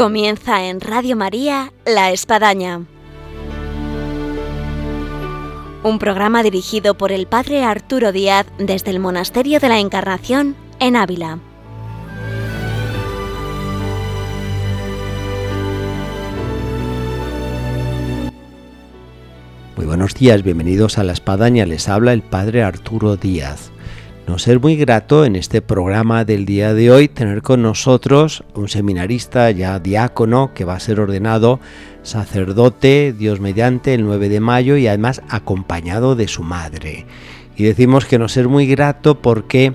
Comienza 0.00 0.64
en 0.64 0.80
Radio 0.80 1.14
María 1.14 1.74
La 1.84 2.10
Espadaña. 2.10 2.86
Un 5.82 5.98
programa 5.98 6.42
dirigido 6.42 6.96
por 6.96 7.12
el 7.12 7.26
Padre 7.26 7.64
Arturo 7.64 8.10
Díaz 8.10 8.46
desde 8.56 8.92
el 8.92 8.98
Monasterio 8.98 9.60
de 9.60 9.68
la 9.68 9.78
Encarnación 9.78 10.56
en 10.78 10.96
Ávila. 10.96 11.38
Muy 19.76 19.84
buenos 19.84 20.14
días, 20.14 20.42
bienvenidos 20.42 20.96
a 20.96 21.04
La 21.04 21.12
Espadaña, 21.12 21.66
les 21.66 21.90
habla 21.90 22.14
el 22.14 22.22
Padre 22.22 22.62
Arturo 22.62 23.16
Díaz. 23.16 23.70
Nos 24.30 24.46
es 24.46 24.62
muy 24.62 24.76
grato 24.76 25.24
en 25.24 25.34
este 25.34 25.60
programa 25.60 26.24
del 26.24 26.46
día 26.46 26.72
de 26.72 26.92
hoy 26.92 27.08
tener 27.08 27.42
con 27.42 27.62
nosotros 27.62 28.44
un 28.54 28.68
seminarista 28.68 29.50
ya 29.50 29.80
diácono 29.80 30.52
que 30.54 30.64
va 30.64 30.74
a 30.74 30.80
ser 30.80 31.00
ordenado 31.00 31.58
sacerdote, 32.04 33.12
Dios 33.12 33.40
mediante, 33.40 33.92
el 33.92 34.04
9 34.04 34.28
de 34.28 34.38
mayo 34.38 34.76
y 34.76 34.86
además 34.86 35.20
acompañado 35.28 36.14
de 36.14 36.28
su 36.28 36.44
madre. 36.44 37.06
Y 37.56 37.64
decimos 37.64 38.04
que 38.04 38.20
nos 38.20 38.36
es 38.36 38.46
muy 38.46 38.68
grato 38.68 39.20
porque 39.20 39.74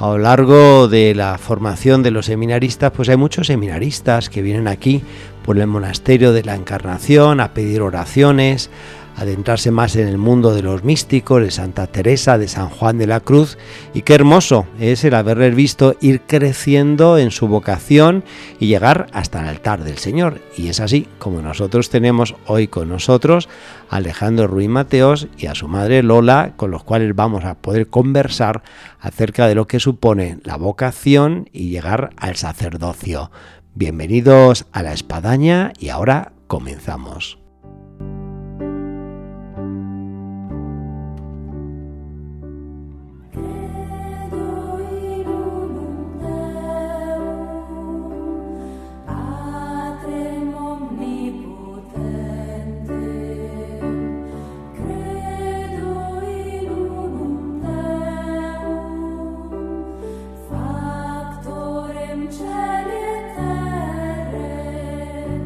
a 0.00 0.08
lo 0.08 0.18
largo 0.18 0.88
de 0.88 1.14
la 1.14 1.38
formación 1.38 2.02
de 2.02 2.10
los 2.10 2.26
seminaristas, 2.26 2.90
pues 2.90 3.08
hay 3.08 3.16
muchos 3.16 3.46
seminaristas 3.46 4.28
que 4.28 4.42
vienen 4.42 4.66
aquí 4.66 5.00
por 5.44 5.56
el 5.60 5.68
monasterio 5.68 6.32
de 6.32 6.42
la 6.42 6.56
Encarnación 6.56 7.38
a 7.38 7.54
pedir 7.54 7.82
oraciones, 7.82 8.68
adentrarse 9.16 9.70
más 9.70 9.96
en 9.96 10.08
el 10.08 10.18
mundo 10.18 10.54
de 10.54 10.62
los 10.62 10.84
místicos, 10.84 11.42
de 11.42 11.50
Santa 11.50 11.86
Teresa, 11.86 12.38
de 12.38 12.48
San 12.48 12.68
Juan 12.68 12.98
de 12.98 13.06
la 13.06 13.20
Cruz, 13.20 13.58
y 13.94 14.02
qué 14.02 14.14
hermoso 14.14 14.66
es 14.80 15.04
el 15.04 15.14
haberles 15.14 15.54
visto 15.54 15.96
ir 16.00 16.22
creciendo 16.22 17.18
en 17.18 17.30
su 17.30 17.48
vocación 17.48 18.24
y 18.58 18.66
llegar 18.66 19.06
hasta 19.12 19.40
el 19.40 19.48
altar 19.48 19.84
del 19.84 19.98
Señor. 19.98 20.40
Y 20.56 20.68
es 20.68 20.80
así 20.80 21.06
como 21.18 21.42
nosotros 21.42 21.90
tenemos 21.90 22.34
hoy 22.46 22.68
con 22.68 22.88
nosotros 22.88 23.48
a 23.90 23.96
Alejandro 23.96 24.46
Ruiz 24.46 24.68
Mateos 24.68 25.28
y 25.36 25.46
a 25.46 25.54
su 25.54 25.68
madre 25.68 26.02
Lola, 26.02 26.54
con 26.56 26.70
los 26.70 26.84
cuales 26.84 27.14
vamos 27.14 27.44
a 27.44 27.54
poder 27.54 27.88
conversar 27.88 28.62
acerca 29.00 29.46
de 29.46 29.54
lo 29.54 29.66
que 29.66 29.80
supone 29.80 30.38
la 30.44 30.56
vocación 30.56 31.48
y 31.52 31.70
llegar 31.70 32.10
al 32.16 32.36
sacerdocio. 32.36 33.30
Bienvenidos 33.74 34.66
a 34.72 34.82
la 34.82 34.92
espadaña 34.92 35.72
y 35.78 35.88
ahora 35.88 36.32
comenzamos. 36.46 37.41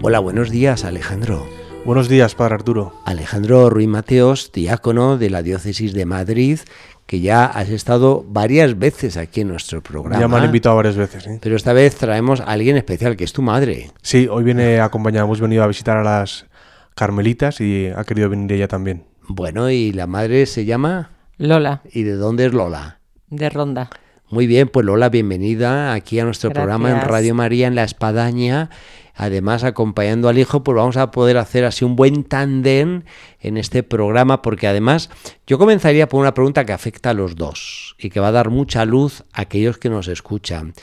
Hola, 0.08 0.20
buenos 0.20 0.50
días, 0.50 0.84
Alejandro. 0.84 1.48
Buenos 1.84 2.08
días, 2.08 2.36
Padre 2.36 2.54
Arturo. 2.54 2.92
Alejandro 3.04 3.70
Ruiz 3.70 3.88
Mateos, 3.88 4.52
diácono 4.52 5.18
de 5.18 5.30
la 5.30 5.42
Diócesis 5.42 5.94
de 5.94 6.06
Madrid, 6.06 6.60
que 7.06 7.18
ya 7.18 7.44
has 7.44 7.70
estado 7.70 8.24
varias 8.28 8.78
veces 8.78 9.16
aquí 9.16 9.40
en 9.40 9.48
nuestro 9.48 9.82
programa. 9.82 10.20
Ya 10.20 10.28
me 10.28 10.36
han 10.36 10.44
invitado 10.44 10.76
varias 10.76 10.94
veces, 10.94 11.24
¿sí? 11.24 11.30
Pero 11.42 11.56
esta 11.56 11.72
vez 11.72 11.96
traemos 11.96 12.40
a 12.40 12.44
alguien 12.44 12.76
especial, 12.76 13.16
que 13.16 13.24
es 13.24 13.32
tu 13.32 13.42
madre. 13.42 13.90
Sí, 14.00 14.28
hoy 14.30 14.44
viene 14.44 14.78
acompañada, 14.78 15.24
hemos 15.24 15.40
venido 15.40 15.64
a 15.64 15.66
visitar 15.66 15.96
a 15.96 16.04
las 16.04 16.46
Carmelitas 16.94 17.60
y 17.60 17.88
ha 17.88 18.04
querido 18.04 18.30
venir 18.30 18.52
ella 18.52 18.68
también. 18.68 19.06
Bueno, 19.26 19.70
¿y 19.70 19.90
la 19.90 20.06
madre 20.06 20.46
se 20.46 20.64
llama? 20.64 21.10
Lola. 21.36 21.82
¿Y 21.90 22.04
de 22.04 22.14
dónde 22.14 22.46
es 22.46 22.52
Lola? 22.52 23.00
De 23.28 23.50
Ronda. 23.50 23.90
Muy 24.28 24.46
bien, 24.46 24.68
pues 24.68 24.84
Lola, 24.84 25.08
bienvenida 25.08 25.92
aquí 25.92 26.18
a 26.18 26.24
nuestro 26.24 26.50
programa 26.50 26.90
en 26.90 27.00
Radio 27.00 27.34
María 27.34 27.66
en 27.68 27.74
La 27.74 27.84
Espadaña 27.84 28.70
además 29.16 29.64
acompañando 29.64 30.28
al 30.28 30.38
hijo, 30.38 30.62
pues 30.62 30.76
vamos 30.76 30.96
a 30.96 31.10
poder 31.10 31.38
hacer 31.38 31.64
así 31.64 31.84
un 31.84 31.96
buen 31.96 32.22
tandem 32.24 33.02
en 33.40 33.56
este 33.56 33.82
programa, 33.82 34.42
porque 34.42 34.66
además 34.66 35.10
yo 35.46 35.58
comenzaría 35.58 36.08
por 36.08 36.20
una 36.20 36.34
pregunta 36.34 36.66
que 36.66 36.72
afecta 36.72 37.10
a 37.10 37.14
los 37.14 37.34
dos 37.34 37.96
y 37.98 38.10
que 38.10 38.20
va 38.20 38.28
a 38.28 38.32
dar 38.32 38.50
mucha 38.50 38.84
luz 38.84 39.24
a 39.32 39.42
aquellos 39.42 39.78
que 39.78 39.88
nos 39.88 40.08
escuchan. 40.08 40.74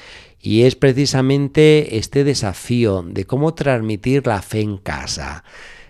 Y 0.42 0.64
es 0.64 0.76
precisamente 0.76 1.98
este 1.98 2.24
desafío 2.24 3.04
de 3.08 3.26
cómo 3.26 3.54
transmitir 3.54 4.28
la 4.28 4.42
fe 4.42 4.62
en 4.62 4.78
casa. 4.78 5.44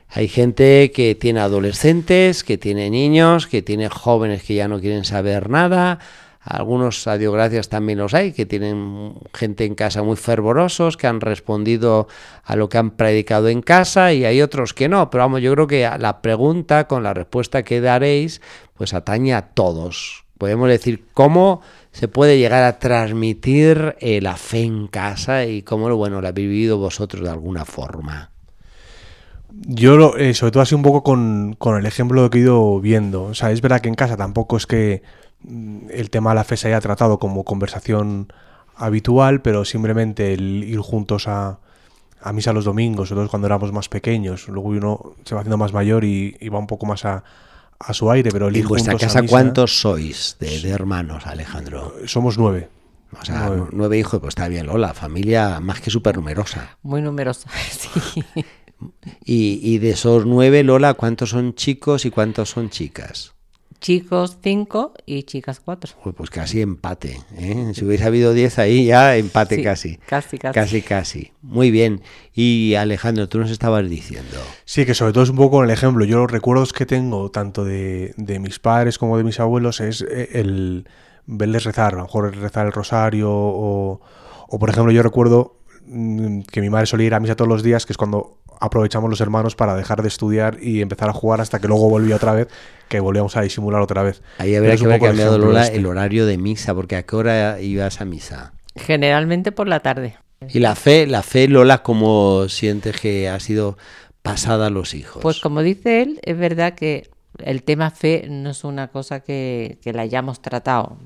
Hay 0.09 0.27
gente 0.27 0.91
que 0.91 1.15
tiene 1.15 1.39
adolescentes, 1.39 2.43
que 2.43 2.59
tiene 2.59 2.91
niños, 2.91 3.47
que 3.47 3.63
tiene 3.63 3.89
jóvenes 3.89 4.43
que 4.43 4.53
ya 4.53 4.67
no 4.67 4.79
quieren 4.79 5.05
saber 5.05 5.49
nada, 5.49 5.97
algunos, 6.43 7.07
a 7.07 7.17
Dios 7.17 7.33
gracias, 7.33 7.69
también 7.69 7.99
los 7.99 8.13
hay, 8.13 8.33
que 8.33 8.45
tienen 8.45 9.15
gente 9.33 9.63
en 9.65 9.75
casa 9.75 10.03
muy 10.03 10.17
fervorosos, 10.17 10.97
que 10.97 11.07
han 11.07 11.21
respondido 11.21 12.07
a 12.43 12.55
lo 12.55 12.67
que 12.67 12.77
han 12.77 12.91
predicado 12.91 13.47
en 13.47 13.61
casa, 13.61 14.11
y 14.13 14.25
hay 14.25 14.41
otros 14.41 14.73
que 14.73 14.89
no. 14.89 15.09
Pero 15.09 15.23
vamos, 15.23 15.41
yo 15.41 15.53
creo 15.53 15.67
que 15.67 15.89
la 15.97 16.21
pregunta, 16.21 16.87
con 16.87 17.03
la 17.03 17.13
respuesta 17.13 17.63
que 17.63 17.79
daréis, 17.79 18.41
pues 18.75 18.93
atañe 18.93 19.33
a 19.33 19.53
todos. 19.53 20.25
Podemos 20.37 20.67
decir 20.67 21.05
cómo 21.13 21.61
se 21.93 22.09
puede 22.09 22.37
llegar 22.37 22.63
a 22.63 22.79
transmitir 22.79 23.95
eh, 23.99 24.19
la 24.19 24.35
fe 24.35 24.63
en 24.63 24.87
casa 24.87 25.45
y 25.45 25.61
cómo 25.61 25.95
bueno, 25.95 26.21
la 26.21 26.29
habéis 26.29 26.49
vivido 26.49 26.77
vosotros 26.77 27.23
de 27.23 27.29
alguna 27.29 27.63
forma. 27.63 28.31
Yo, 29.53 30.17
eh, 30.17 30.33
sobre 30.33 30.51
todo, 30.51 30.63
así 30.63 30.75
un 30.75 30.81
poco 30.81 31.03
con, 31.03 31.55
con 31.57 31.77
el 31.77 31.85
ejemplo 31.85 32.29
que 32.29 32.39
he 32.39 32.41
ido 32.41 32.81
viendo. 32.81 33.25
O 33.25 33.33
sea, 33.35 33.51
es 33.51 33.61
verdad 33.61 33.79
que 33.79 33.87
en 33.87 33.95
casa 33.95 34.17
tampoco 34.17 34.57
es 34.57 34.65
que 34.65 35.03
el 35.47 36.09
tema 36.09 36.31
de 36.31 36.35
la 36.35 36.43
fe 36.43 36.57
se 36.57 36.67
haya 36.67 36.81
tratado 36.81 37.19
como 37.19 37.43
conversación 37.43 38.31
habitual, 38.75 39.41
pero 39.41 39.65
simplemente 39.65 40.33
el 40.33 40.63
ir 40.63 40.79
juntos 40.79 41.27
a, 41.27 41.59
a 42.21 42.33
misa 42.33 42.53
los 42.53 42.65
domingos, 42.65 43.09
sobre 43.09 43.21
todo 43.21 43.29
cuando 43.29 43.47
éramos 43.47 43.71
más 43.71 43.89
pequeños, 43.89 44.47
luego 44.47 44.69
uno 44.69 45.15
se 45.25 45.35
va 45.35 45.41
haciendo 45.41 45.57
más 45.57 45.73
mayor 45.73 46.03
y, 46.03 46.35
va 46.49 46.59
un 46.59 46.67
poco 46.67 46.85
más 46.85 47.05
a, 47.05 47.23
a 47.79 47.93
su 47.93 48.09
aire, 48.09 48.31
pero 48.31 48.47
el 48.47 48.55
¿En 48.55 48.67
vuestra 48.67 48.97
casa 48.97 49.23
cuántos 49.23 49.81
sois 49.81 50.37
de, 50.39 50.69
hermanos, 50.69 51.27
Alejandro? 51.27 51.93
Somos 52.05 52.37
nueve. 52.37 52.69
O 53.19 53.23
sea, 53.23 53.51
nueve. 53.71 53.99
hijos, 53.99 54.19
pues 54.19 54.31
está 54.31 54.47
bien, 54.47 54.65
Lola, 54.65 54.95
familia 54.95 55.59
más 55.59 55.81
que 55.81 55.91
súper 55.91 56.15
numerosa. 56.15 56.77
Muy 56.81 57.01
numerosa, 57.01 57.47
sí. 57.69 58.25
Y, 59.23 59.59
y 59.61 59.77
de 59.77 59.91
esos 59.91 60.25
nueve, 60.25 60.63
Lola, 60.63 60.95
¿cuántos 60.95 61.29
son 61.29 61.53
chicos 61.53 62.05
y 62.05 62.09
cuántos 62.09 62.49
son 62.49 62.69
chicas? 62.69 63.32
Chicos 63.83 64.37
5 64.41 64.93
y 65.05 65.23
chicas 65.23 65.59
4. 65.59 65.95
Pues 66.15 66.29
casi 66.29 66.61
empate. 66.61 67.19
¿eh? 67.37 67.73
Si 67.75 67.83
hubiese 67.83 68.05
habido 68.05 68.33
10 68.33 68.57
ahí, 68.59 68.85
ya 68.85 69.17
empate 69.17 69.61
casi. 69.61 69.97
Casi, 69.97 70.37
casi. 70.37 70.53
Casi, 70.53 70.81
casi. 70.81 71.33
Muy 71.41 71.69
bien. 71.69 72.01
Y 72.33 72.75
Alejandro, 72.75 73.27
tú 73.27 73.39
nos 73.39 73.51
estabas 73.51 73.87
diciendo. 73.89 74.37
Sí, 74.63 74.85
que 74.85 74.93
sobre 74.93 75.11
todo 75.11 75.25
es 75.25 75.29
un 75.31 75.35
poco 75.35 75.61
el 75.65 75.69
ejemplo. 75.69 76.05
Yo 76.05 76.19
los 76.19 76.31
recuerdos 76.31 76.71
que 76.71 76.85
tengo, 76.85 77.29
tanto 77.29 77.65
de, 77.65 78.15
mis 78.17 78.57
padres 78.57 78.97
como 78.97 79.17
de 79.17 79.25
mis 79.25 79.41
abuelos, 79.41 79.81
es 79.81 80.01
eh, 80.01 80.29
el 80.31 80.87
verles 81.25 81.65
rezar. 81.65 81.95
A 81.95 81.97
lo 81.97 82.03
mejor 82.03 82.33
rezar 82.37 82.65
el 82.65 82.71
rosario 82.71 83.29
o, 83.29 83.99
o 84.47 84.59
por 84.59 84.69
ejemplo, 84.69 84.93
yo 84.93 85.03
recuerdo 85.03 85.57
mm, 85.87 86.43
que 86.43 86.61
mi 86.61 86.69
madre 86.69 86.85
solía 86.85 87.07
ir 87.07 87.13
a 87.15 87.19
misa 87.19 87.35
todos 87.35 87.49
los 87.49 87.63
días, 87.63 87.85
que 87.85 87.91
es 87.91 87.97
cuando 87.97 88.37
aprovechamos 88.63 89.09
los 89.09 89.19
hermanos 89.19 89.55
para 89.57 89.75
dejar 89.75 90.01
de 90.01 90.07
estudiar 90.07 90.57
y 90.61 90.81
empezar 90.81 91.09
a 91.09 91.13
jugar 91.13 91.41
hasta 91.41 91.59
que 91.59 91.67
luego 91.67 91.89
volvía 91.89 92.15
otra 92.15 92.31
vez, 92.31 92.47
que 92.87 93.01
volvíamos 93.01 93.35
a 93.35 93.41
disimular 93.41 93.81
otra 93.81 94.03
vez. 94.03 94.21
Ahí 94.37 94.55
habría 94.55 94.77
que 94.77 94.85
haber 94.85 95.01
cambiado 95.01 95.37
Lola, 95.37 95.63
este. 95.63 95.77
el 95.77 95.85
horario 95.85 96.25
de 96.25 96.37
misa, 96.37 96.73
porque 96.73 96.95
¿a 96.95 97.03
qué 97.03 97.15
hora 97.17 97.59
ibas 97.59 97.99
a 97.99 98.05
misa? 98.05 98.53
Generalmente 98.77 99.51
por 99.51 99.67
la 99.67 99.81
tarde. 99.81 100.15
¿Y 100.47 100.59
la 100.59 100.75
fe, 100.75 101.07
la 101.07 101.23
fe 101.23 101.49
Lola, 101.49 101.83
cómo 101.83 102.47
sientes 102.47 102.97
que 103.01 103.27
ha 103.27 103.39
sido 103.41 103.77
pasada 104.21 104.67
a 104.67 104.69
los 104.69 104.93
hijos? 104.93 105.21
Pues 105.21 105.41
como 105.41 105.61
dice 105.61 106.01
él, 106.01 106.21
es 106.23 106.37
verdad 106.37 106.73
que 106.73 107.09
el 107.39 107.63
tema 107.63 107.91
fe 107.91 108.27
no 108.29 108.51
es 108.51 108.63
una 108.63 108.87
cosa 108.87 109.19
que, 109.19 109.77
que 109.81 109.91
la 109.91 110.03
hayamos 110.03 110.41
tratado, 110.41 110.97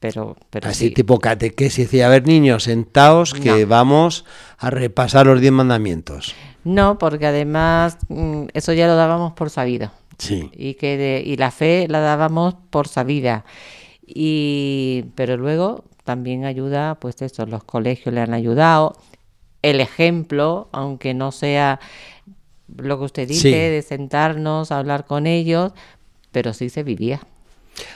pero, 0.00 0.36
pero 0.48 0.68
Así 0.68 0.90
tipo 0.90 1.18
catequesis, 1.18 1.84
decía, 1.84 2.06
a 2.06 2.10
ver 2.10 2.26
niños, 2.26 2.64
sentaos 2.64 3.34
que 3.34 3.66
vamos 3.66 4.24
a 4.56 4.70
repasar 4.70 5.26
los 5.26 5.40
diez 5.42 5.52
mandamientos. 5.52 6.34
No, 6.64 6.98
porque 6.98 7.26
además 7.26 7.98
mm, 8.08 8.44
eso 8.54 8.72
ya 8.72 8.86
lo 8.86 8.96
dábamos 8.96 9.32
por 9.32 9.50
sabido. 9.50 9.90
Sí. 10.18 10.50
Y, 10.52 10.74
que 10.74 11.22
y 11.24 11.36
la 11.36 11.50
fe 11.50 11.86
la 11.88 12.00
dábamos 12.00 12.54
por 12.70 12.88
sabida. 12.88 13.44
Y, 14.06 15.06
pero 15.14 15.36
luego 15.36 15.84
también 16.04 16.44
ayuda, 16.44 16.96
pues 16.96 17.22
eso, 17.22 17.46
los 17.46 17.64
colegios 17.64 18.14
le 18.14 18.20
han 18.20 18.34
ayudado. 18.34 18.96
El 19.62 19.80
ejemplo, 19.80 20.68
aunque 20.72 21.14
no 21.14 21.32
sea 21.32 21.80
lo 22.76 22.98
que 22.98 23.04
usted 23.04 23.28
dice, 23.28 23.50
de 23.50 23.82
sentarnos 23.82 24.72
a 24.72 24.78
hablar 24.78 25.04
con 25.04 25.26
ellos, 25.26 25.72
pero 26.30 26.52
sí 26.52 26.68
se 26.68 26.82
vivía. 26.82 27.20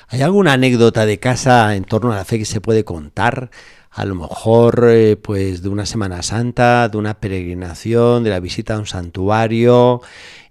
¿Hay 0.09 0.23
alguna 0.23 0.55
anécdota 0.55 1.07
de 1.07 1.19
casa 1.19 1.75
en 1.75 1.85
torno 1.85 2.13
a 2.13 2.17
la 2.17 2.25
fe 2.25 2.39
que 2.39 2.45
se 2.45 2.61
puede 2.61 2.85
contar? 2.85 3.51
A 3.97 4.05
lo 4.05 4.15
mejor 4.15 4.89
eh, 4.91 5.17
pues 5.17 5.63
de 5.63 5.71
una 5.71 5.87
Semana 5.87 6.23
Santa, 6.23 6.91
de 6.91 6.99
una 6.99 7.15
peregrinación, 7.15 8.25
de 8.25 8.31
la 8.31 8.41
visita 8.41 8.75
a 8.75 8.79
un 8.79 8.85
santuario, 8.87 10.03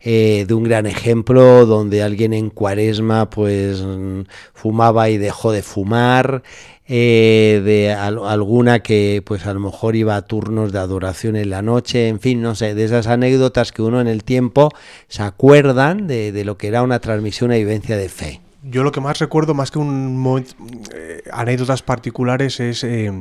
eh, 0.02 0.46
de 0.48 0.54
un 0.56 0.64
gran 0.64 0.88
ejemplo 0.88 1.68
donde 1.68 2.02
alguien 2.02 2.34
en 2.34 2.50
cuaresma 2.50 3.30
pues 3.30 3.84
mm, 3.84 4.22
fumaba 4.56 5.12
y 5.12 5.20
dejó 5.20 5.52
de 5.52 5.62
fumar, 5.62 6.42
eh, 6.88 7.62
de 7.64 7.94
alguna 7.94 8.80
que 8.80 9.22
pues 9.24 9.46
a 9.46 9.54
lo 9.54 9.60
mejor 9.60 9.96
iba 9.96 10.16
a 10.16 10.24
turnos 10.24 10.72
de 10.72 10.80
adoración 10.80 11.36
en 11.36 11.52
la 11.52 11.62
noche, 11.62 12.08
en 12.08 12.20
fin, 12.20 12.42
no 12.42 12.56
sé, 12.56 12.74
de 12.74 12.84
esas 12.84 13.06
anécdotas 13.06 13.72
que 13.72 13.84
uno 13.84 14.02
en 14.02 14.08
el 14.08 14.24
tiempo 14.24 14.72
se 15.08 15.22
acuerdan 15.22 16.08
de, 16.08 16.44
lo 16.46 16.58
que 16.58 16.68
era 16.68 16.82
una 16.82 17.00
transmisión 17.00 17.54
y 17.54 17.60
vivencia 17.60 17.96
de 17.96 18.10
fe. 18.10 18.45
Yo 18.68 18.84
lo 18.84 18.92
que 18.92 19.02
más 19.02 19.20
recuerdo, 19.20 19.54
más 19.54 19.72
que 19.72 19.80
un 19.80 20.46
eh, 20.94 21.24
anécdotas 21.32 21.82
particulares, 21.82 22.60
es 22.60 22.84
eh, 22.84 23.12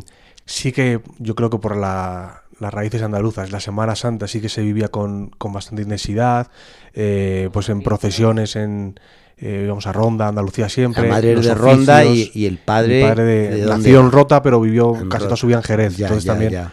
sí 0.47 0.73
que 0.73 1.01
yo 1.19 1.35
creo 1.35 1.51
que 1.51 1.59
por 1.59 1.77
la, 1.77 2.43
las 2.61 2.73
raíces 2.73 3.03
andaluzas, 3.03 3.53
la 3.53 3.61
Semana 3.61 3.95
Santa 3.95 4.27
sí 4.27 4.41
que 4.41 4.49
se 4.49 4.63
vivía 4.63 4.89
con, 4.89 5.31
con 5.31 5.53
bastante 5.53 5.83
intensidad, 5.83 6.51
pues 6.93 7.69
en 7.69 7.83
procesiones, 7.83 8.57
en 8.57 8.99
eh, 9.37 9.63
íbamos 9.65 9.87
a 9.87 9.93
Ronda, 9.93 10.29
Andalucía 10.29 10.69
siempre. 10.69 11.09
La 11.09 11.15
madre 11.15 11.35
de 11.35 11.55
Ronda 11.55 12.05
y, 12.05 12.47
el 12.47 12.59
padre, 12.59 13.03
padre 13.03 13.25
de, 13.25 13.67
nació 13.67 14.01
en 14.01 14.13
Rota, 14.13 14.43
pero 14.43 14.61
vivió 14.61 14.95
casi 15.09 15.25
toda 15.25 15.37
su 15.37 15.47
vida 15.47 15.57
en 15.57 15.63
Jerez. 15.65 15.99
entonces 15.99 16.25
también 16.25 16.69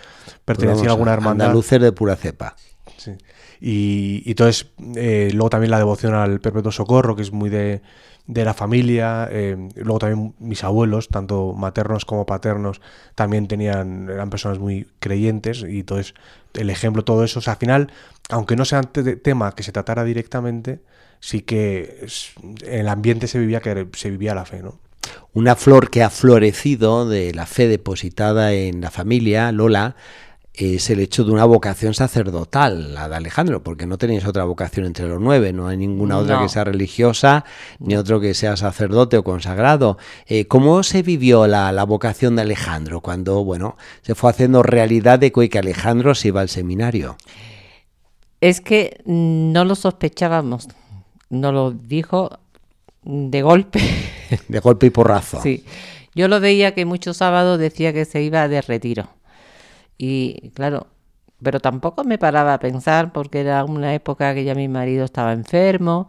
pertenecía 0.46 0.90
a 0.90 0.92
alguna 0.92 1.14
hermandad. 1.14 1.48
Andaluces 1.48 1.82
de 1.82 1.92
pura 1.92 2.16
cepa. 2.16 2.56
Sí. 2.98 3.12
Y, 3.62 4.24
entonces, 4.26 4.72
eh, 4.96 5.30
luego 5.34 5.52
también 5.52 5.72
la 5.72 5.78
devoción 5.78 6.16
al 6.16 6.42
Perpetuo 6.42 6.72
Socorro, 6.72 7.16
que 7.16 7.22
es 7.22 7.32
muy 7.32 7.50
de, 7.50 7.82
de 8.26 8.44
la 8.44 8.56
familia. 8.56 9.30
Eh, 9.32 9.70
luego 9.76 10.00
también 10.00 10.34
mis 10.40 10.64
abuelos, 10.64 11.08
tanto 11.10 11.54
maternos 11.54 12.04
como 12.06 12.26
paternos, 12.26 12.82
también 13.14 13.48
tenían, 13.48 14.10
eran 14.10 14.32
personas 14.32 14.58
muy 14.58 14.88
creyentes. 15.00 15.62
Y 15.62 15.82
entonces, 15.82 16.16
el 16.56 16.72
ejemplo, 16.72 17.04
todo 17.04 17.24
eso. 17.24 17.40
O 17.40 17.42
sea, 17.42 17.54
al 17.54 17.60
final, 17.60 17.92
aunque 18.30 18.56
no 18.56 18.66
sea 18.66 18.82
tema 18.82 19.54
que 19.54 19.64
se 19.64 19.72
tratara 19.72 20.04
directamente, 20.04 20.82
sí 21.20 21.42
que 21.42 22.08
el 22.66 22.88
ambiente 22.90 23.28
se 23.28 23.38
vivía 23.38 23.60
que 23.62 23.88
se 23.94 24.10
vivía 24.10 24.34
la 24.34 24.46
fe, 24.46 24.64
¿no? 24.64 24.80
Una 25.34 25.56
flor 25.56 25.90
que 25.90 26.04
ha 26.04 26.10
florecido 26.10 27.08
de 27.08 27.34
la 27.34 27.46
fe 27.46 27.68
depositada 27.68 28.54
en 28.54 28.82
la 28.82 28.92
familia, 28.92 29.52
Lola, 29.52 29.96
es 30.54 30.90
el 30.90 31.00
hecho 31.00 31.24
de 31.24 31.32
una 31.32 31.46
vocación 31.46 31.94
sacerdotal, 31.94 32.94
la 32.94 33.08
de 33.08 33.16
Alejandro, 33.16 33.64
porque 33.64 33.86
no 33.86 33.98
tenéis 33.98 34.26
otra 34.26 34.44
vocación 34.44 34.86
entre 34.86 35.08
los 35.08 35.22
nueve, 35.22 35.54
no 35.54 35.68
hay 35.68 35.78
ninguna 35.78 36.18
otra 36.18 36.42
que 36.42 36.50
sea 36.50 36.64
religiosa, 36.64 37.46
ni 37.80 37.96
otro 37.96 38.20
que 38.20 38.34
sea 38.34 38.58
sacerdote 38.58 39.18
o 39.18 39.24
consagrado. 39.24 39.98
Eh, 40.28 40.46
¿Cómo 40.48 40.84
se 40.84 41.04
vivió 41.04 41.48
la, 41.48 41.72
la, 41.72 41.84
vocación 41.86 42.36
de 42.36 42.42
Alejandro 42.44 43.02
cuando, 43.02 43.44
bueno, 43.44 43.78
se 44.02 44.16
fue 44.16 44.30
haciendo 44.30 44.62
realidad 44.62 45.20
de 45.20 45.32
que 45.32 45.60
Alejandro 45.60 46.16
se 46.16 46.30
iba 46.30 46.42
al 46.42 46.50
seminario? 46.50 47.16
Es 48.42 48.60
que 48.60 49.02
no 49.06 49.66
lo 49.66 49.76
sospechábamos 49.76 50.68
no 51.32 51.52
lo 51.52 51.72
dijo 51.72 52.40
de 53.02 53.42
golpe. 53.42 53.80
De 54.48 54.60
golpe 54.60 54.86
y 54.86 54.90
porrazo. 54.92 55.42
Sí. 55.42 55.66
Yo 56.14 56.28
lo 56.28 56.40
veía 56.40 56.74
que 56.74 56.86
muchos 56.86 57.18
sábados 57.18 57.60
decía 57.60 57.92
que 57.92 58.06
se 58.06 58.22
iba 58.22 58.48
de 58.48 58.62
retiro. 58.62 59.10
Y 60.04 60.50
claro, 60.56 60.88
pero 61.44 61.60
tampoco 61.60 62.04
me 62.04 62.18
paraba 62.18 62.56
a 62.56 62.60
pensar 62.60 63.14
porque 63.14 63.42
era 63.42 63.64
una 63.64 63.94
época 63.94 64.34
que 64.34 64.44
ya 64.44 64.56
mi 64.56 64.68
marido 64.68 65.06
estaba 65.06 65.32
enfermo 65.32 66.08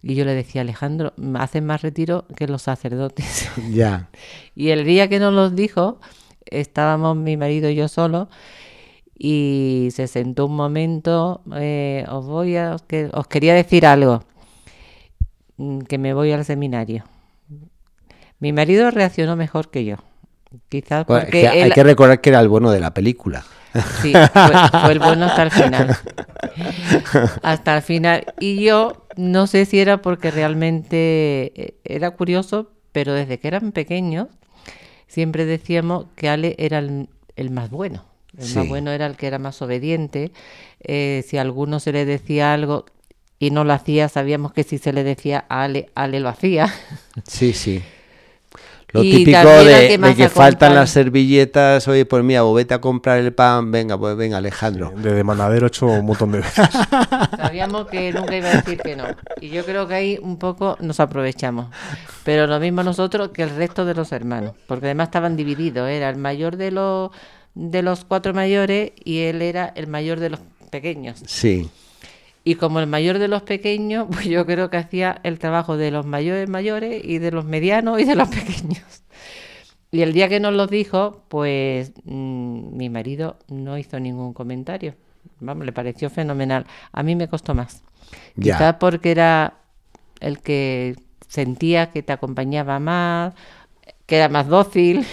y 0.00 0.14
yo 0.14 0.24
le 0.24 0.32
decía, 0.32 0.60
Alejandro, 0.60 1.12
hacen 1.34 1.66
más 1.66 1.82
retiro 1.82 2.24
que 2.36 2.46
los 2.46 2.62
sacerdotes. 2.62 3.50
Ya. 3.72 4.10
y 4.54 4.68
el 4.68 4.84
día 4.84 5.08
que 5.08 5.18
nos 5.18 5.34
los 5.34 5.56
dijo, 5.56 5.98
estábamos 6.46 7.16
mi 7.16 7.36
marido 7.36 7.68
y 7.68 7.74
yo 7.74 7.88
solos 7.88 8.28
y 9.18 9.88
se 9.90 10.06
sentó 10.06 10.46
un 10.46 10.54
momento, 10.54 11.42
eh, 11.56 12.04
os 12.08 12.24
voy 12.24 12.54
a, 12.56 12.76
que, 12.86 13.10
os 13.12 13.26
quería 13.26 13.54
decir 13.54 13.86
algo. 13.86 14.22
Mm, 15.56 15.80
que 15.80 15.98
me 15.98 16.14
voy 16.14 16.30
al 16.30 16.44
seminario. 16.44 17.02
Mi 18.38 18.52
marido 18.52 18.88
reaccionó 18.92 19.34
mejor 19.34 19.68
que 19.72 19.84
yo. 19.84 19.96
Quizás 20.68 21.04
porque 21.04 21.48
hay 21.48 21.70
que 21.70 21.82
recordar 21.82 22.20
que 22.20 22.30
era 22.30 22.40
el 22.40 22.48
bueno 22.48 22.70
de 22.70 22.80
la 22.80 22.94
película. 22.94 23.44
Sí, 24.02 24.12
fue, 24.12 24.92
el 24.92 24.98
bueno 24.98 25.26
hasta 25.26 25.42
el 25.44 25.50
final. 25.50 25.96
Hasta 27.42 27.76
el 27.76 27.82
final. 27.82 28.26
Y 28.38 28.62
yo 28.62 29.06
no 29.16 29.46
sé 29.46 29.64
si 29.64 29.80
era 29.80 30.02
porque 30.02 30.30
realmente 30.30 31.52
eh, 31.54 31.74
era 31.84 32.10
curioso, 32.10 32.70
pero 32.92 33.14
desde 33.14 33.38
que 33.38 33.48
eran 33.48 33.72
pequeños 33.72 34.28
siempre 35.12 35.44
decíamos 35.44 36.06
que 36.16 36.28
Ale 36.28 36.54
era 36.58 36.78
el, 36.78 37.50
más 37.50 37.70
bueno. 37.70 38.04
El 38.36 38.54
más 38.54 38.68
bueno 38.68 38.90
era 38.90 39.06
el 39.06 39.16
que 39.16 39.26
era 39.26 39.38
más 39.38 39.60
obediente. 39.62 40.32
Eh, 40.80 41.24
si 41.26 41.38
a 41.38 41.42
alguno 41.42 41.80
se 41.80 41.92
le 41.92 42.04
decía 42.04 42.54
algo, 42.54 42.86
y 43.38 43.50
no 43.50 43.64
lo 43.64 43.72
hacía, 43.72 44.08
sabíamos 44.08 44.52
que 44.52 44.62
si 44.62 44.78
se 44.78 44.92
le 44.92 45.04
decía 45.04 45.44
a 45.48 45.64
Ale, 45.64 45.90
Ale 45.94 46.20
lo 46.20 46.28
hacía. 46.28 46.72
Sí, 47.26 47.52
sí. 47.52 47.82
Lo 48.92 49.00
típico 49.00 49.48
de, 49.48 50.14
que, 50.16 50.28
faltan 50.28 50.74
las 50.74 50.90
servilletas, 50.90 51.88
oye, 51.88 52.04
pues 52.04 52.22
mira, 52.22 52.42
vete 52.52 52.74
a 52.74 52.80
comprar 52.80 53.18
el 53.18 53.32
pan, 53.32 53.70
venga, 53.70 53.98
pues 53.98 54.16
venga, 54.16 54.36
Alejandro. 54.36 54.92
de 54.94 55.14
demandadero 55.14 55.68
hecho 55.68 55.86
un 55.86 56.04
montón 56.04 56.32
de 56.32 56.40
veces. 56.40 56.68
Sabíamos 57.38 57.86
que 57.86 58.12
nunca 58.12 58.36
iba 58.36 58.50
a 58.50 58.56
decir 58.56 58.78
que 58.78 58.94
no. 58.94 59.04
Y 59.40 59.48
yo 59.48 59.64
creo 59.64 59.88
que 59.88 59.94
ahí 59.94 60.18
un 60.20 60.36
poco 60.36 60.76
nos 60.80 61.00
aprovechamos. 61.00 61.68
Pero 62.22 62.46
lo 62.46 62.60
mismo 62.60 62.82
nosotros 62.82 63.30
que 63.30 63.44
el 63.44 63.56
resto 63.56 63.86
de 63.86 63.94
los 63.94 64.12
hermanos, 64.12 64.52
porque 64.66 64.86
además 64.86 65.08
estaban 65.08 65.36
divididos. 65.36 65.88
Era 65.88 66.10
el 66.10 66.16
mayor 66.16 66.58
de 66.58 66.70
los, 66.70 67.10
de 67.54 67.80
los 67.80 68.04
cuatro 68.04 68.34
mayores 68.34 68.92
y 69.02 69.20
él 69.20 69.40
era 69.40 69.72
el 69.74 69.86
mayor 69.86 70.20
de 70.20 70.30
los 70.30 70.40
pequeños. 70.70 71.22
Sí. 71.26 71.70
Y 72.44 72.56
como 72.56 72.80
el 72.80 72.86
mayor 72.86 73.18
de 73.18 73.28
los 73.28 73.42
pequeños, 73.42 74.06
pues 74.10 74.26
yo 74.26 74.46
creo 74.46 74.70
que 74.70 74.76
hacía 74.76 75.20
el 75.22 75.38
trabajo 75.38 75.76
de 75.76 75.90
los 75.90 76.06
mayores 76.06 76.48
mayores 76.48 77.02
y 77.04 77.18
de 77.18 77.30
los 77.30 77.44
medianos 77.44 78.00
y 78.00 78.04
de 78.04 78.14
los 78.14 78.28
pequeños. 78.34 79.04
Y 79.90 80.00
el 80.00 80.14
día 80.14 80.28
que 80.28 80.40
nos 80.40 80.54
lo 80.54 80.66
dijo, 80.66 81.22
pues 81.28 81.92
mm, 82.04 82.76
mi 82.76 82.88
marido 82.88 83.36
no 83.48 83.76
hizo 83.76 84.00
ningún 84.00 84.32
comentario. 84.32 84.94
Vamos, 85.38 85.66
le 85.66 85.72
pareció 85.72 86.08
fenomenal. 86.08 86.66
A 86.92 87.02
mí 87.02 87.14
me 87.14 87.28
costó 87.28 87.54
más. 87.54 87.82
Quizás 88.40 88.76
porque 88.76 89.10
era 89.10 89.58
el 90.20 90.40
que 90.40 90.96
sentía 91.28 91.90
que 91.90 92.02
te 92.02 92.12
acompañaba 92.12 92.78
más, 92.78 93.34
que 94.06 94.16
era 94.16 94.30
más 94.30 94.48
dócil. 94.48 95.04